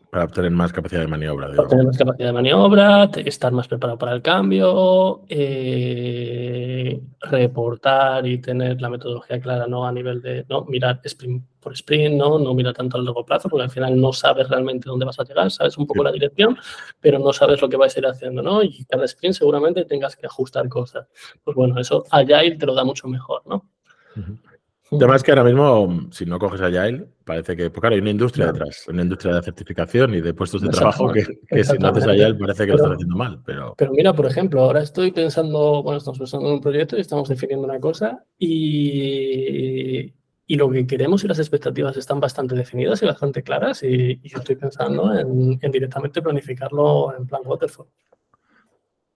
[0.09, 1.49] Para obtener más capacidad de maniobra.
[1.49, 8.39] Para obtener más capacidad de maniobra, estar más preparado para el cambio, eh, reportar y
[8.39, 9.85] tener la metodología clara, ¿no?
[9.85, 12.39] A nivel de no mirar sprint por sprint, ¿no?
[12.39, 15.25] No mirar tanto a largo plazo, porque al final no sabes realmente dónde vas a
[15.25, 16.57] llegar, sabes un poco la dirección,
[16.99, 18.63] pero no sabes lo que vais a ir haciendo, ¿no?
[18.63, 21.07] Y cada sprint seguramente tengas que ajustar cosas.
[21.43, 23.69] Pues bueno, eso Agile te lo da mucho mejor, ¿no?
[24.15, 24.48] Tema
[24.91, 28.47] es que ahora mismo, si no coges Agile, parece que, pues claro, hay una industria
[28.47, 31.23] detrás, una industria de certificación y de puestos de trabajo que,
[31.63, 33.41] si no haces Agile parece que lo estás haciendo mal.
[33.45, 33.75] Pero...
[33.77, 37.29] pero mira, por ejemplo, ahora estoy pensando, bueno, estamos pensando en un proyecto y estamos
[37.29, 40.13] definiendo una cosa y,
[40.47, 44.39] y lo que queremos y las expectativas están bastante definidas y bastante claras y, yo
[44.39, 47.87] estoy pensando en, en, directamente planificarlo en plan waterfall.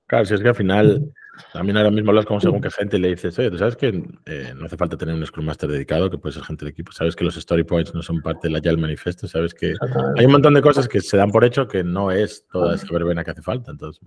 [0.05, 1.13] Claro, si es que al final
[1.51, 4.03] también ahora mismo hablas con según qué gente y le dices, oye, tú sabes que
[4.25, 6.91] eh, no hace falta tener un Scrum Master dedicado, que puede ser gente de equipo.
[6.91, 9.27] Sabes que los Story Points no son parte del Agile Manifesto.
[9.27, 9.73] Sabes que
[10.17, 12.87] hay un montón de cosas que se dan por hecho que no es toda esa
[12.91, 13.71] verbena que hace falta.
[13.71, 14.01] Entonces,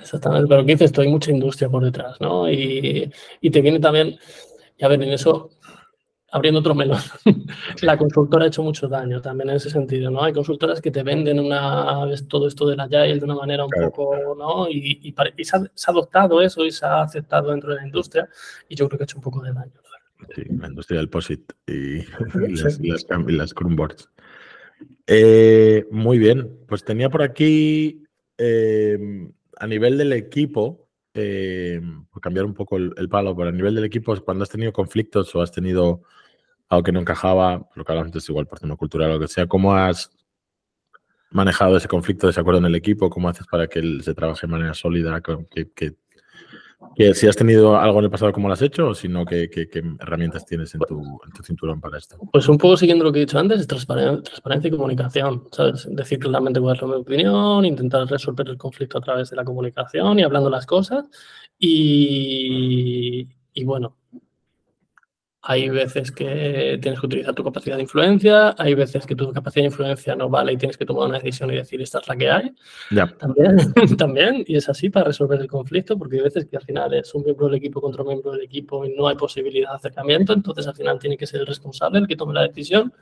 [0.00, 2.50] Exactamente, pero que dices tú, hay mucha industria por detrás, ¿no?
[2.50, 4.16] Y, y te viene también,
[4.76, 5.50] y a ver, en eso
[6.30, 7.00] abriendo otro melón,
[7.82, 10.22] la consultora ha hecho mucho daño también en ese sentido, ¿no?
[10.22, 13.70] Hay consultoras que te venden una, todo esto de la Agile de una manera un
[13.70, 14.68] poco, ¿no?
[14.68, 18.28] Y, y, se, ha, adoptado eso y se ha aceptado dentro de la industria
[18.68, 19.72] y yo creo que ha hecho un poco de daño.
[20.34, 21.98] Sí, la industria del POSIT y,
[22.82, 24.10] las, las, Chromeboards.
[25.06, 28.04] Eh, muy bien, pues tenía por aquí,
[28.36, 30.87] eh, a nivel del equipo,
[31.18, 34.72] eh, por cambiar un poco el, palo, pero a nivel del equipo, cuando has tenido
[34.72, 36.02] conflictos o has tenido
[36.68, 39.28] algo que no encajaba, lo que hablamos antes, igual por tema cultural o lo que
[39.28, 40.10] sea, ¿cómo has
[41.30, 43.10] manejado ese conflicto, de desacuerdo en el equipo?
[43.10, 45.20] ¿Cómo haces para que se trabaje de manera sólida?
[45.20, 45.94] Que,
[47.14, 48.88] si has tenido algo en el pasado, ¿cómo lo has hecho?
[48.88, 49.48] O si no, ¿qué,
[50.00, 52.18] herramientas tienes en tu, en tu, cinturón para esto?
[52.32, 55.44] Pues un poco siguiendo lo que he dicho antes, transparencia y comunicación.
[55.52, 55.88] ¿sabes?
[55.90, 60.18] Decir claramente cuál es mi opinión, intentar resolver el conflicto a través de la comunicación
[60.18, 61.08] y hablando las cosas.
[61.58, 63.96] Y, y bueno,
[65.50, 69.62] hay veces que tienes que utilizar tu capacidad de influencia, hay veces que tu capacidad
[69.62, 72.16] de influencia no vale y tienes que tomar una decisión y decir esta es la
[72.16, 72.54] que hay.
[73.18, 73.56] También,
[73.96, 77.14] también, y es así para resolver el conflicto, porque hay veces que al final es
[77.14, 80.34] un miembro del equipo contra un miembro del equipo y no hay posibilidad de acercamiento,
[80.34, 82.92] entonces al final tiene que ser el responsable el que tome la decisión.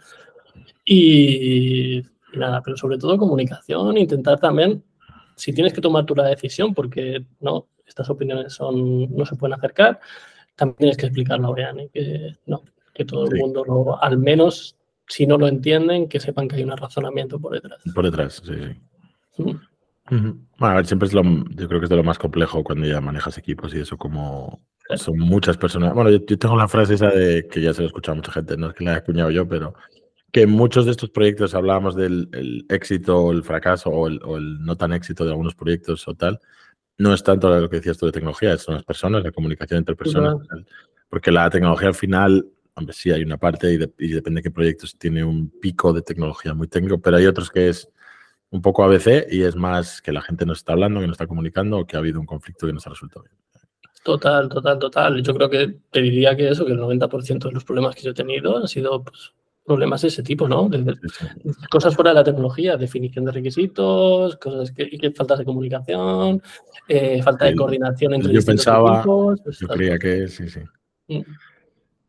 [0.84, 4.84] Y, y nada, pero sobre todo comunicación, intentar también,
[5.34, 9.54] si tienes que tomar tú la decisión, porque no, estas opiniones son, no se pueden
[9.54, 9.98] acercar,
[10.56, 12.62] también tienes que explicarlo bien y que no,
[12.94, 16.64] que todo el mundo lo, al menos si no lo entienden, que sepan que hay
[16.64, 17.80] un razonamiento por detrás.
[17.94, 18.54] Por detrás, sí,
[19.36, 19.56] sí.
[20.08, 22.86] Bueno, a ver, siempre es lo, yo creo que es de lo más complejo cuando
[22.86, 24.60] ya manejas equipos y eso como
[24.94, 25.94] son muchas personas.
[25.94, 28.32] Bueno, yo, tengo la frase esa de que ya se lo he escuchado a mucha
[28.32, 29.74] gente, no es que la haya acuñado yo, pero
[30.32, 32.28] que en muchos de estos proyectos hablábamos del
[32.68, 36.14] éxito o el fracaso o el, o el, no tan éxito de algunos proyectos o
[36.14, 36.40] tal,
[36.98, 39.96] no es tanto lo que decías tú de tecnología, son las personas, la comunicación entre
[39.96, 40.36] personas.
[41.08, 44.96] Porque la tecnología al final, hombre, sí hay una parte y, depende de qué proyectos
[44.98, 47.88] tiene un pico de tecnología muy técnico, pero hay otros que es
[48.50, 51.26] un poco ABC y es más que la gente no está hablando, que no está
[51.26, 53.34] comunicando o que ha habido un conflicto que no se ha resuelto bien.
[54.02, 55.22] Total, total, total.
[55.22, 58.12] Yo creo que te diría que eso, que el 90% de los problemas que yo
[58.12, 59.34] he tenido han sido pues,
[59.66, 60.70] problemas de ese tipo, ¿no?
[61.70, 66.40] cosas fuera de la tecnología, definición de requisitos, cosas que, que faltas de comunicación,
[66.88, 70.60] eh, falta de coordinación entre Yo pensaba, pues, yo creía que sí, sí.
[71.08, 71.22] Mm.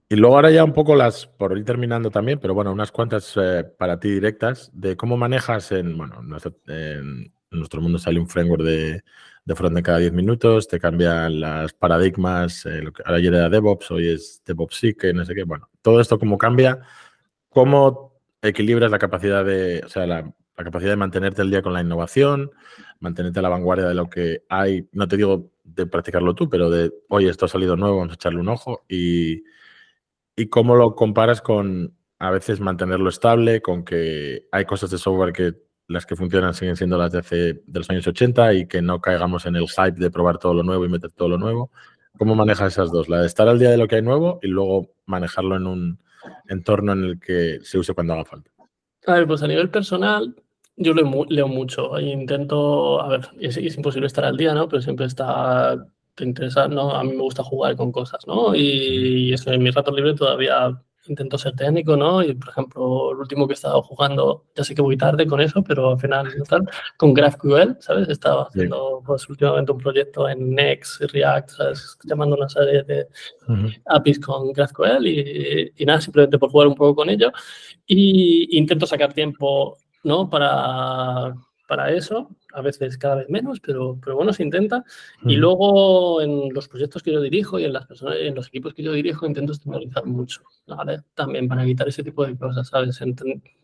[0.10, 3.34] Y luego ahora ya un poco las, por ir terminando también, pero bueno, unas cuantas
[3.36, 6.22] eh, para ti directas, de cómo manejas en, bueno,
[6.68, 9.02] en nuestro mundo sale un framework de,
[9.48, 13.92] de front cada 10 minutos, te cambian las paradigmas, eh, lo que ayer era DevOps,
[13.92, 16.80] hoy es DevOps que no sé qué, bueno, todo esto como cambia,
[17.58, 21.82] ¿Cómo equilibras la capacidad de, o sea, la, capacidad de mantenerte el día con la
[21.82, 22.52] innovación,
[23.00, 26.70] mantenerte a la vanguardia de lo que hay, no te digo de practicarlo tú, pero
[26.70, 29.42] de, oye, esto ha salido nuevo, vamos a echarle un ojo y,
[30.36, 35.34] y cómo lo comparas con a veces mantenerlo estable, con que hay cosas de software
[35.34, 35.56] que
[35.88, 39.02] las que funcionan siguen siendo las de hace de los años 80 y que no
[39.02, 41.72] caigamos en el hype de probar todo lo nuevo y meter todo lo nuevo.
[42.20, 43.10] ¿Cómo manejas esas dos?
[43.10, 46.07] La de estar al día de lo que hay nuevo y luego manejarlo en un
[46.48, 48.52] entorno en el que se use cuando haga falta.
[49.06, 50.36] A ver, pues a nivel personal,
[50.76, 52.00] yo leo, mucho.
[52.00, 54.68] Intento, a ver, es, imposible estar al día, ¿no?
[54.68, 55.78] Pero siempre está,
[56.16, 56.92] te interesa, ¿no?
[56.92, 58.56] A mí me gusta jugar con cosas, ¿no?
[58.56, 62.24] Y, y eso, en mi rato libre todavía intento ser técnico, ¿no?
[62.24, 65.42] Y, por ejemplo, el último que he estado jugando, ya sé que voy tarde con
[65.42, 68.10] eso, pero al final, tal, con GraphQL, ¿sabes?
[68.10, 71.98] He estado haciendo, pues, últimamente un proyecto en Next, React, ¿sabes?
[72.04, 73.08] Llamando una serie de
[73.86, 77.32] APIs con GraphQL y, y, nada, simplemente por jugar un poco con ello.
[77.86, 80.30] Y intento sacar tiempo, ¿no?
[80.30, 81.34] Para,
[81.68, 84.84] para eso a veces cada vez menos, pero, pero bueno, se intenta.
[85.24, 88.74] Y luego en los proyectos que yo dirijo y en las personas, en los equipos
[88.74, 91.02] que yo dirijo intento estandarizar mucho, ¿vale?
[91.14, 92.98] También para evitar ese tipo de cosas, ¿sabes?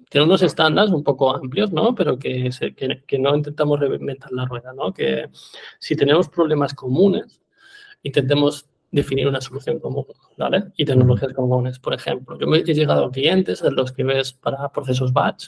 [0.09, 1.95] tiene unos estándares un poco amplios, ¿no?
[1.95, 4.93] Pero que, que, que, no intentamos reinventar la rueda, ¿no?
[4.93, 5.29] Que
[5.79, 7.41] si tenemos problemas comunes,
[8.03, 10.05] intentemos definir una solución común,
[10.37, 10.65] ¿vale?
[10.77, 11.79] Y tecnologías comunes.
[11.79, 15.47] Por ejemplo, yo me he llegado a clientes en los que ves para procesos batch,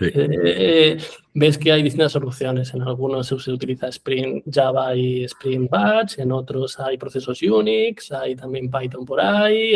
[0.00, 0.98] eh,
[1.34, 2.72] ves que hay distintas soluciones.
[2.74, 8.36] En algunos se utiliza Spring Java y Spring Batch, en otros hay procesos Unix, hay
[8.36, 9.74] también Python por ahí.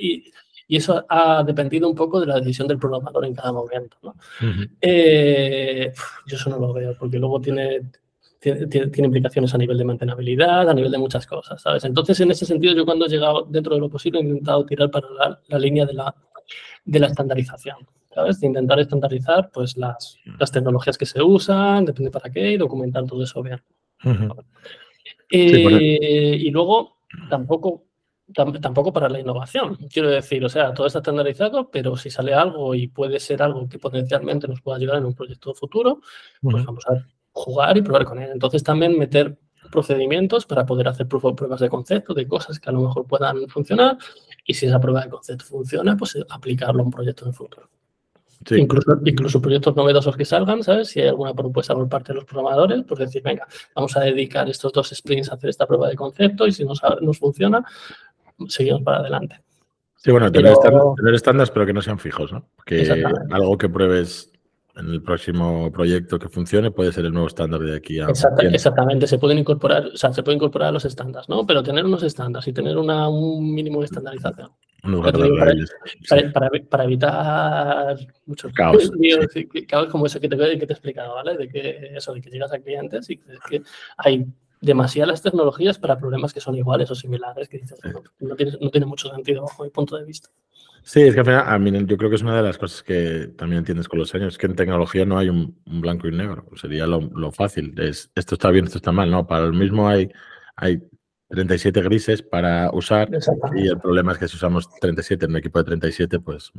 [0.00, 0.32] Y,
[0.66, 3.96] eso ha dependido un poco de la decisión del programador en cada momento.
[4.80, 5.92] Eh,
[6.26, 7.90] yo eso no lo veo, porque luego tiene,
[8.40, 11.84] tiene, tiene, implicaciones a nivel de mantenibilidad, a nivel de muchas cosas, ¿sabes?
[11.84, 14.90] Entonces, en ese sentido, yo cuando he llegado dentro de lo posible he intentado tirar
[14.90, 16.12] para la, la línea de la,
[16.84, 17.76] de la estandarización.
[18.14, 18.40] ¿Sabes?
[18.40, 20.36] De intentar estandarizar pues, las, mm.
[20.38, 23.60] las tecnologías que se usan, depende para qué, y documentar todo eso bien.
[25.30, 26.98] Eh, y luego,
[27.28, 27.84] tampoco,
[28.32, 29.76] tampoco para la innovación.
[29.92, 33.68] Quiero decir, o sea, todo está estandarizado, pero si sale algo y puede ser algo
[33.68, 36.00] que potencialmente nos pueda ayudar en un proyecto futuro,
[36.40, 38.30] pues vamos a jugar y probar con él.
[38.32, 39.36] Entonces, también meter
[39.70, 43.98] procedimientos para poder hacer pruebas de concepto de cosas que a lo mejor puedan funcionar
[44.44, 47.34] y si esa prueba de concepto funciona, pues aplicarlo a un proyecto en el
[48.50, 50.88] Incluso, incluso proyectos novedosos que salgan, ¿sabes?
[50.88, 54.48] Si hay alguna propuesta por parte de los programadores, pues decir, venga, vamos a dedicar
[54.48, 57.64] estos dos sprints a hacer esta prueba de concepto y si nos, nos funciona,
[58.48, 59.40] seguimos para adelante.
[59.96, 60.52] Sí, bueno, tener,
[61.14, 62.46] estándares, pero que no sean fijos, ¿no?
[62.66, 64.30] Que algo que pruebes
[64.76, 69.06] en el próximo proyecto que funcione puede ser el nuevo estándar de aquí a Exactamente,
[69.06, 71.46] se pueden incorporar, o sea, se puede incorporar los estándares, ¿no?
[71.46, 74.50] Pero tener unos estándares y tener una, un mínimo de estandarización.
[74.84, 78.90] Para, para, evitar muchos caos,
[79.66, 81.36] caos como eso que te, que te he explicado, ¿vale?
[81.36, 83.62] De que eso, de que llegas a clientes y que
[83.96, 84.26] hay
[84.60, 87.78] demasiadas tecnologías para problemas que son iguales o similares, que dices,
[88.20, 90.30] no, tiene, no tiene mucho sentido bajo mi punto de vista.
[90.82, 92.82] Sí, es que al final, a mí, yo creo que es una de las cosas
[92.82, 96.44] que también entiendes con los años, que en tecnología no hay un, blanco y negro.
[96.56, 97.74] Sería lo, fácil.
[97.78, 99.10] Es, esto está bien, esto está mal.
[99.10, 100.10] No, para el mismo hay,
[100.56, 100.82] hay
[101.28, 103.08] 37 grises para usar
[103.56, 106.52] y el problema es que si usamos 37 en un equipo de 37, pues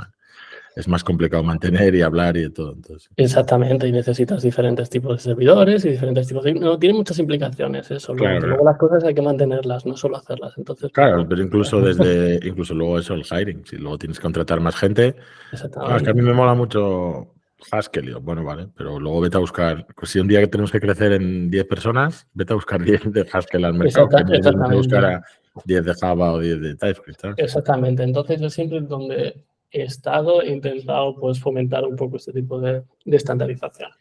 [0.75, 2.73] es más complicado mantener y hablar y de todo.
[2.73, 3.09] Entonces.
[3.15, 6.55] Exactamente, y necesitas diferentes tipos de servidores y diferentes tipos de...
[6.55, 8.13] No, tiene muchas implicaciones eso.
[8.13, 10.57] luego, las cosas hay que mantenerlas, no solo hacerlas.
[10.57, 14.59] Entonces, claro, pero incluso desde, incluso luego eso, el hiring, si luego tienes que contratar
[14.59, 15.15] más gente.
[15.51, 15.97] Exactamente.
[15.97, 17.34] es que a mí me mola mucho
[17.71, 20.79] Haskell, bueno, vale, pero luego vete a buscar, pues si un día que tenemos que
[20.79, 25.05] crecer en 10 personas, vete a buscar 10 de Haskell al mercado, que que buscar
[25.05, 25.23] a
[25.65, 27.39] 10 de Java o 10 de TypeScript.
[27.39, 32.59] Exactamente, entonces es siempre donde he estado e intentado pues, fomentar un poco este tipo
[32.59, 33.91] de, estandarización.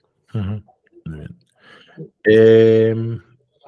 [2.24, 3.20] Em,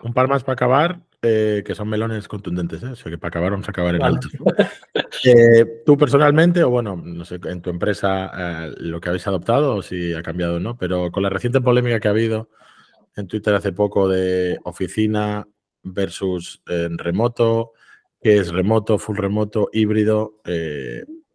[0.03, 2.88] un par más para acabar, eh, que son melones contundentes, ¿eh?
[2.88, 4.28] o sea que para acabar vamos a acabar en alto.
[5.25, 9.83] Eh, tú personalmente, o bueno, no sé, en tu empresa, lo que habéis adoptado, o
[9.83, 12.51] si ha cambiado o no, pero con la reciente polémica que ha habido
[13.17, 15.47] en Twitter hace poco de oficina
[15.83, 17.73] versus en remoto,
[18.21, 20.41] que es remoto, full remoto, híbrido,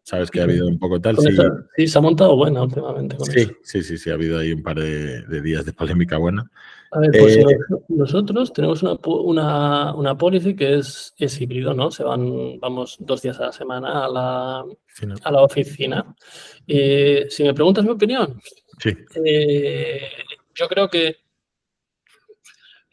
[0.04, 1.16] Sabes que ha habido un poco tal.
[1.76, 3.16] Sí, se ha montado buena últimamente.
[3.24, 6.50] sí, sí, sí, sí, ha habido ahí un par de, días de polémica buena.
[6.94, 7.46] A ver, pues eh,
[7.88, 11.90] nosotros tenemos una, una, una, policy que es, es híbrido, ¿no?
[11.90, 14.66] Se van, vamos dos días a la semana a la,
[15.24, 16.14] a la oficina.
[16.68, 18.42] Eh, si me preguntas mi opinión,
[18.78, 18.94] sí.
[19.24, 20.02] Eh,
[20.54, 21.16] yo creo que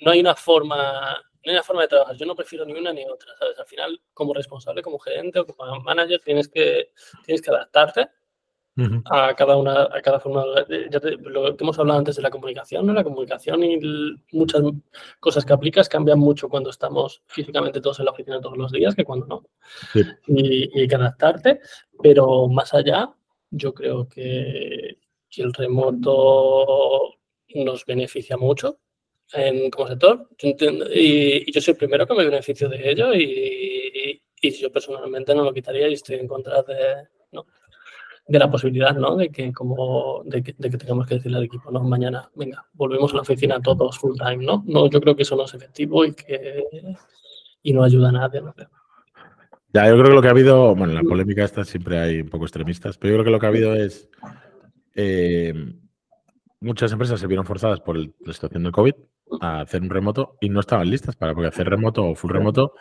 [0.00, 2.16] no hay una forma no hay una forma de trabajar.
[2.16, 3.58] Yo no prefiero ni una ni otra, ¿sabes?
[3.58, 6.92] Al final, como responsable, como gerente o como manager, tienes que,
[7.24, 8.08] tienes que adaptarte
[9.06, 10.44] a cada una, a cada forma.
[10.90, 12.92] Ya lo que hemos hablado antes de la comunicación, ¿no?
[12.92, 13.78] La comunicación y
[14.32, 14.62] muchas
[15.20, 18.94] cosas que aplicas cambian mucho cuando estamos físicamente todos en la oficina todos los días
[18.94, 19.44] que cuando no.
[20.26, 21.60] Y, hay que adaptarte,
[22.02, 23.12] pero más allá,
[23.50, 24.98] yo creo que,
[25.28, 27.14] que el remoto
[27.54, 28.78] nos beneficia mucho
[29.32, 30.28] en, como sector.
[30.40, 35.42] Y, yo soy el primero que me beneficio de ello y, y, yo personalmente no
[35.42, 37.46] lo quitaría y estoy en contra de, ¿no?
[38.28, 39.16] De la posibilidad ¿no?
[39.16, 43.16] de, que, como, de, que, tengamos que decirle al equipo, no, mañana, venga, volvemos a
[43.16, 44.44] la oficina todos full time.
[44.44, 44.62] ¿no?
[44.66, 46.64] No, yo creo que eso no es efectivo y que
[47.62, 48.42] y no ayuda a nadie.
[48.42, 48.54] ¿no?
[49.72, 52.20] Ya, yo creo que lo que ha habido, bueno, en la polémica esta siempre hay
[52.20, 54.10] un poco extremistas, pero yo creo que lo que ha habido es
[54.94, 55.54] eh,
[56.60, 58.94] muchas empresas se vieron forzadas por la situación del COVID
[59.40, 62.74] a hacer un remoto y no estaban listas para, porque hacer remoto o full remoto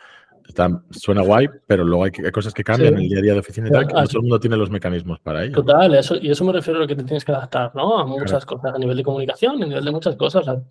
[0.48, 3.40] está, suena guay, pero luego hay, cosas que cambian en el día a día de
[3.40, 5.56] oficina y tal, que no todo el mundo tiene los mecanismos para ello.
[5.56, 8.00] Total, eso, y eso me refiero a lo que te tienes que adaptar, ¿no?
[8.00, 10.62] A muchas cosas, a nivel de comunicación, a nivel de muchas cosas, la,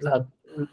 [0.00, 0.26] la,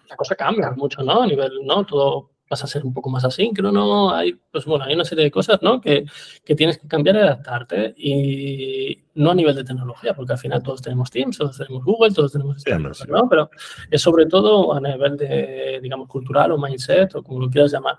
[0.10, 1.24] la cosa cambia mucho, ¿no?
[1.24, 1.86] A nivel, ¿no?
[1.86, 5.32] Todo vas a ser un poco más asíncrono, hay, pues bueno, hay una serie de
[5.32, 5.80] cosas, ¿no?
[5.80, 6.06] Que,
[6.44, 10.62] que, tienes que cambiar y adaptarte y no a nivel de tecnología, porque al final
[10.62, 12.70] todos tenemos Teams, todos tenemos Google, todos tenemos sí,
[13.08, 13.30] ¿no?
[13.30, 13.50] Pero
[13.90, 17.98] es sobre todo a nivel de, digamos, cultural o mindset o como lo quieras llamar.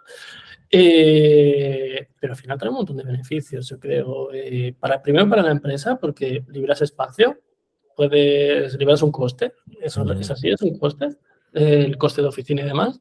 [0.74, 4.32] Eh, pero al final trae un montón de beneficios, yo creo.
[4.32, 7.38] Eh, para, primero para la empresa, porque liberas espacio,
[7.94, 9.52] puedes liberas un coste,
[9.82, 11.08] eso es así, es un coste,
[11.52, 13.00] el coste de oficina y demás.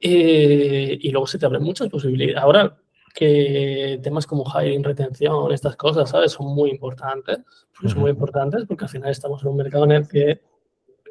[0.00, 2.42] Eh, y luego se te abren muchas posibilidades.
[2.42, 2.76] Ahora
[3.14, 6.32] que temas como hiring, retención, estas cosas, ¿sabes?
[6.32, 7.38] Son muy importantes.
[7.72, 10.40] Son muy importantes porque al final estamos en un mercado en el que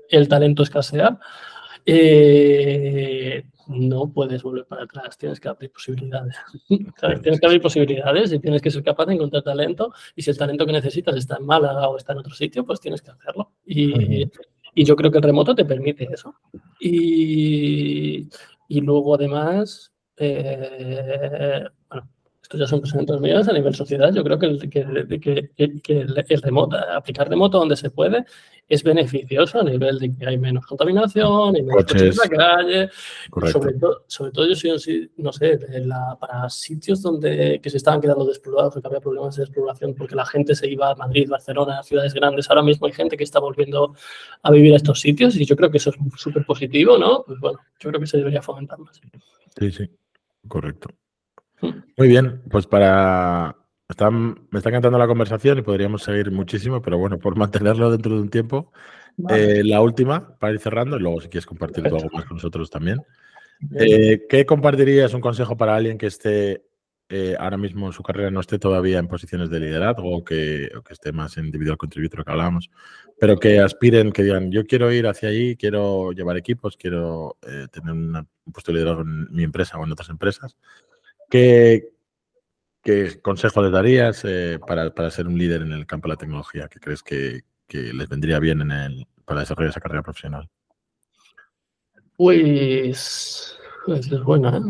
[0.09, 1.19] el talento escasea.
[1.85, 6.35] Eh, no puedes volver para atrás, tienes que abrir posibilidades.
[7.21, 9.93] Tienes que abrir posibilidades y tienes que ser capaz de encontrar talento.
[10.15, 12.79] Y si el talento que necesitas está en Málaga o está en otro sitio, pues
[12.79, 13.51] tienes que hacerlo.
[13.65, 14.23] Y,
[14.75, 16.35] y yo creo que el remoto te permite eso.
[16.79, 18.29] Y,
[18.67, 22.09] y luego, además, eh, bueno,
[22.51, 24.13] estos ya son pensamientos míos a nivel sociedad.
[24.13, 28.25] Yo creo que el, que, que, el, remoto, aplicar remoto donde se puede
[28.67, 32.89] es beneficioso a nivel de que hay menos contaminación, hay menos coches, en la calle.
[33.51, 35.59] Sobre todo, sobre todo yo soy, no sé,
[36.19, 40.25] para sitios donde que se estaban quedando despoblados, que había problemas de despoblación porque la
[40.25, 42.49] gente se iba a Madrid, Barcelona, ciudades grandes.
[42.49, 43.95] Ahora mismo hay gente que está volviendo
[44.41, 47.23] a vivir a estos sitios y yo creo que eso es súper positivo, ¿no?
[47.25, 48.99] Pues bueno, yo creo que se debería fomentar más.
[49.57, 49.89] Sí, sí,
[50.47, 50.89] correcto.
[51.97, 53.55] Muy bien, pues para
[54.09, 58.21] me está encantando la conversación y podríamos seguir muchísimo, pero bueno, por mantenerlo dentro de
[58.21, 58.71] un tiempo.
[59.29, 62.69] Eh, la última, para ir cerrando, y luego si quieres compartir algo más con nosotros
[62.69, 63.01] también.
[63.75, 66.63] Eh, ¿Qué compartirías un consejo para alguien que esté
[67.09, 70.69] eh, ahora mismo en su carrera no esté todavía en posiciones de liderazgo o que,
[70.85, 72.71] que esté más en individual contributor que hablábamos,
[73.19, 77.37] pero que aspiren, que digan, yo quiero ir hacia allí, quiero llevar equipos, quiero
[77.71, 80.55] tener un puesto de liderazgo en mi empresa o en otras empresas?
[81.31, 81.93] ¿Qué,
[82.83, 86.17] ¿Qué consejo les darías eh, para, para, ser un líder en el campo de la
[86.17, 86.67] tecnología?
[86.67, 90.49] ¿Qué crees que, que les vendría bien en el, para desarrollar esa carrera profesional?
[92.17, 94.61] Pues, pues es buena.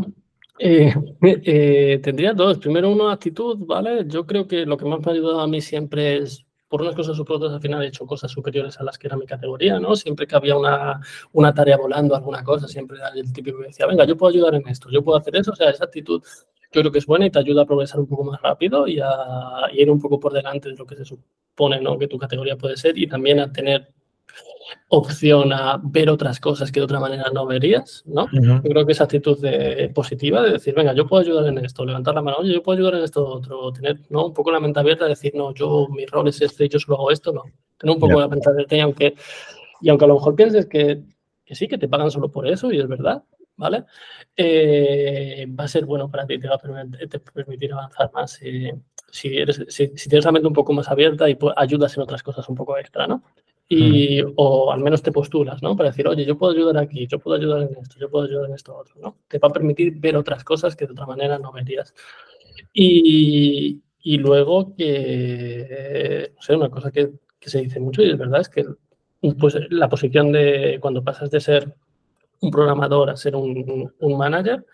[0.59, 0.93] ¿eh?
[1.23, 2.59] Eh, tendría dos.
[2.59, 4.05] Primero, una actitud, ¿vale?
[4.05, 6.95] Yo creo que lo que más me ha ayudado a mí siempre es, por unas
[6.95, 9.25] cosas o por otras, al final he hecho cosas superiores a las que era mi
[9.25, 9.93] categoría, ¿no?
[9.93, 11.01] Siempre que había una,
[11.33, 14.55] una tarea volando, alguna cosa, siempre era el típico que decía, venga, yo puedo ayudar
[14.55, 15.51] en esto, yo puedo hacer eso.
[15.51, 16.23] O sea, esa actitud
[16.71, 19.01] yo creo que es buena y te ayuda a progresar un poco más rápido y
[19.01, 21.99] a, ir un poco por delante de lo que se supone ¿no?
[21.99, 23.91] que tu categoría puede ser y también a tener
[24.89, 28.27] opción a ver otras cosas que de otra manera no verías, ¿no?
[28.31, 31.85] Yo creo que esa actitud de, positiva de decir, venga, yo puedo ayudar en esto,
[31.85, 34.27] levantar la mano, oye, yo puedo ayudar en esto otro, tener ¿no?
[34.27, 36.97] un poco la mente abierta de decir, no, yo, mi rol es este, yo solo
[36.97, 37.43] hago esto, no.
[37.77, 39.15] Tener un poco la mente abierta y aunque,
[39.81, 41.01] y aunque a lo mejor pienses que,
[41.45, 43.23] que sí, que te pagan solo por eso y es verdad,
[43.55, 43.85] ¿vale?
[44.35, 46.59] Eh, va a ser bueno para ti, te va a
[47.33, 48.39] permitir, avanzar más
[49.11, 52.47] si, eres, si, tienes la mente un poco más abierta y ayudas en otras cosas
[52.49, 53.23] un poco extra, ¿no?
[53.73, 55.77] Y, O al menos te postulas, ¿no?
[55.77, 58.49] Para decir, oye, yo puedo ayudar aquí, yo puedo ayudar en esto, yo puedo ayudar
[58.49, 59.19] en esto otro, ¿no?
[59.29, 61.93] Te va a permitir ver otras cosas que de otra manera no verías.
[62.73, 68.17] Y, y luego que, no sé, una cosa que, que, se dice mucho y es
[68.17, 68.65] verdad es que
[69.39, 71.73] pues, la posición de cuando pasas de ser
[72.41, 74.65] un programador a ser un, un, manager,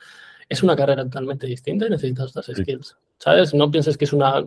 [0.50, 3.54] es una carrera totalmente distinta y necesitas estas skills, ¿sabes?
[3.54, 4.44] No pienses que es una,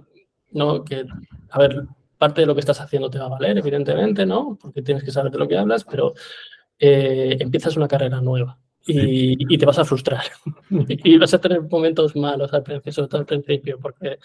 [0.51, 1.05] no, que,
[1.51, 1.87] a ver,
[2.21, 4.59] parte de lo que estás haciendo te va a valer, evidentemente, ¿no?
[4.61, 6.13] Porque tienes que saber de lo que hablas, pero
[6.79, 10.25] eh, empiezas una carrera nueva, y, te vas a frustrar.
[10.89, 14.19] y vas a tener momentos malos al principio, sobre todo al principio, porque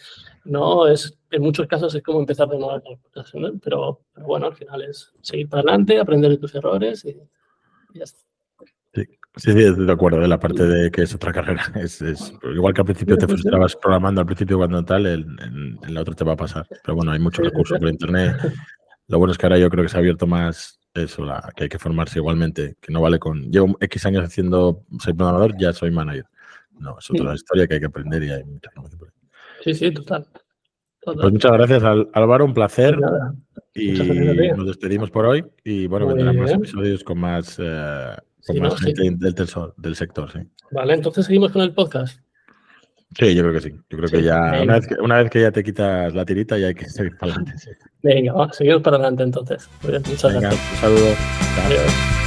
[0.44, 2.82] no es, en muchos casos es como empezar de nuevo,
[3.64, 7.16] pero, pero bueno, al final es seguir para adelante, aprender de tus errores y,
[7.94, 8.20] ya está.
[9.38, 11.64] Sí, sí, de acuerdo, de la parte de que es otra carrera.
[11.76, 12.02] Es,
[12.54, 16.24] igual que al principio te frustrabas programando al principio cuando tal, en, la otra te
[16.24, 16.66] va a pasar.
[16.84, 18.38] Pero bueno, hay muchos recursos por internet.
[19.08, 21.64] Lo bueno es que ahora yo creo que se ha abierto más eso, la, que
[21.64, 23.52] hay que formarse igualmente, que no vale con.
[23.52, 26.26] Llevo X años haciendo, soy programador, ya soy manager.
[26.80, 28.70] No, es otra historia que hay que aprender y hay mucha
[29.64, 30.28] Sí, sí, total.
[31.02, 32.98] Pues muchas gracias, Álvaro, un placer.
[33.74, 33.92] Y
[34.56, 35.46] nos despedimos por hoy.
[35.64, 38.16] Y bueno, vendrán más episodios con más, eh,
[38.46, 40.32] con más gente del, del sector.
[40.32, 40.40] Sí.
[40.72, 42.20] Vale, entonces seguimos con el podcast.
[43.18, 43.72] Sí, yo creo que sí.
[43.90, 46.58] Yo creo que ya, una vez que, una vez que, ya te quitas la tirita,
[46.58, 47.78] ya hay que seguir para adelante.
[48.04, 49.70] Venga, va, seguimos para adelante entonces.
[49.84, 50.72] Muchas gracias.
[50.74, 51.16] Un saludo.
[51.66, 52.25] Adiós.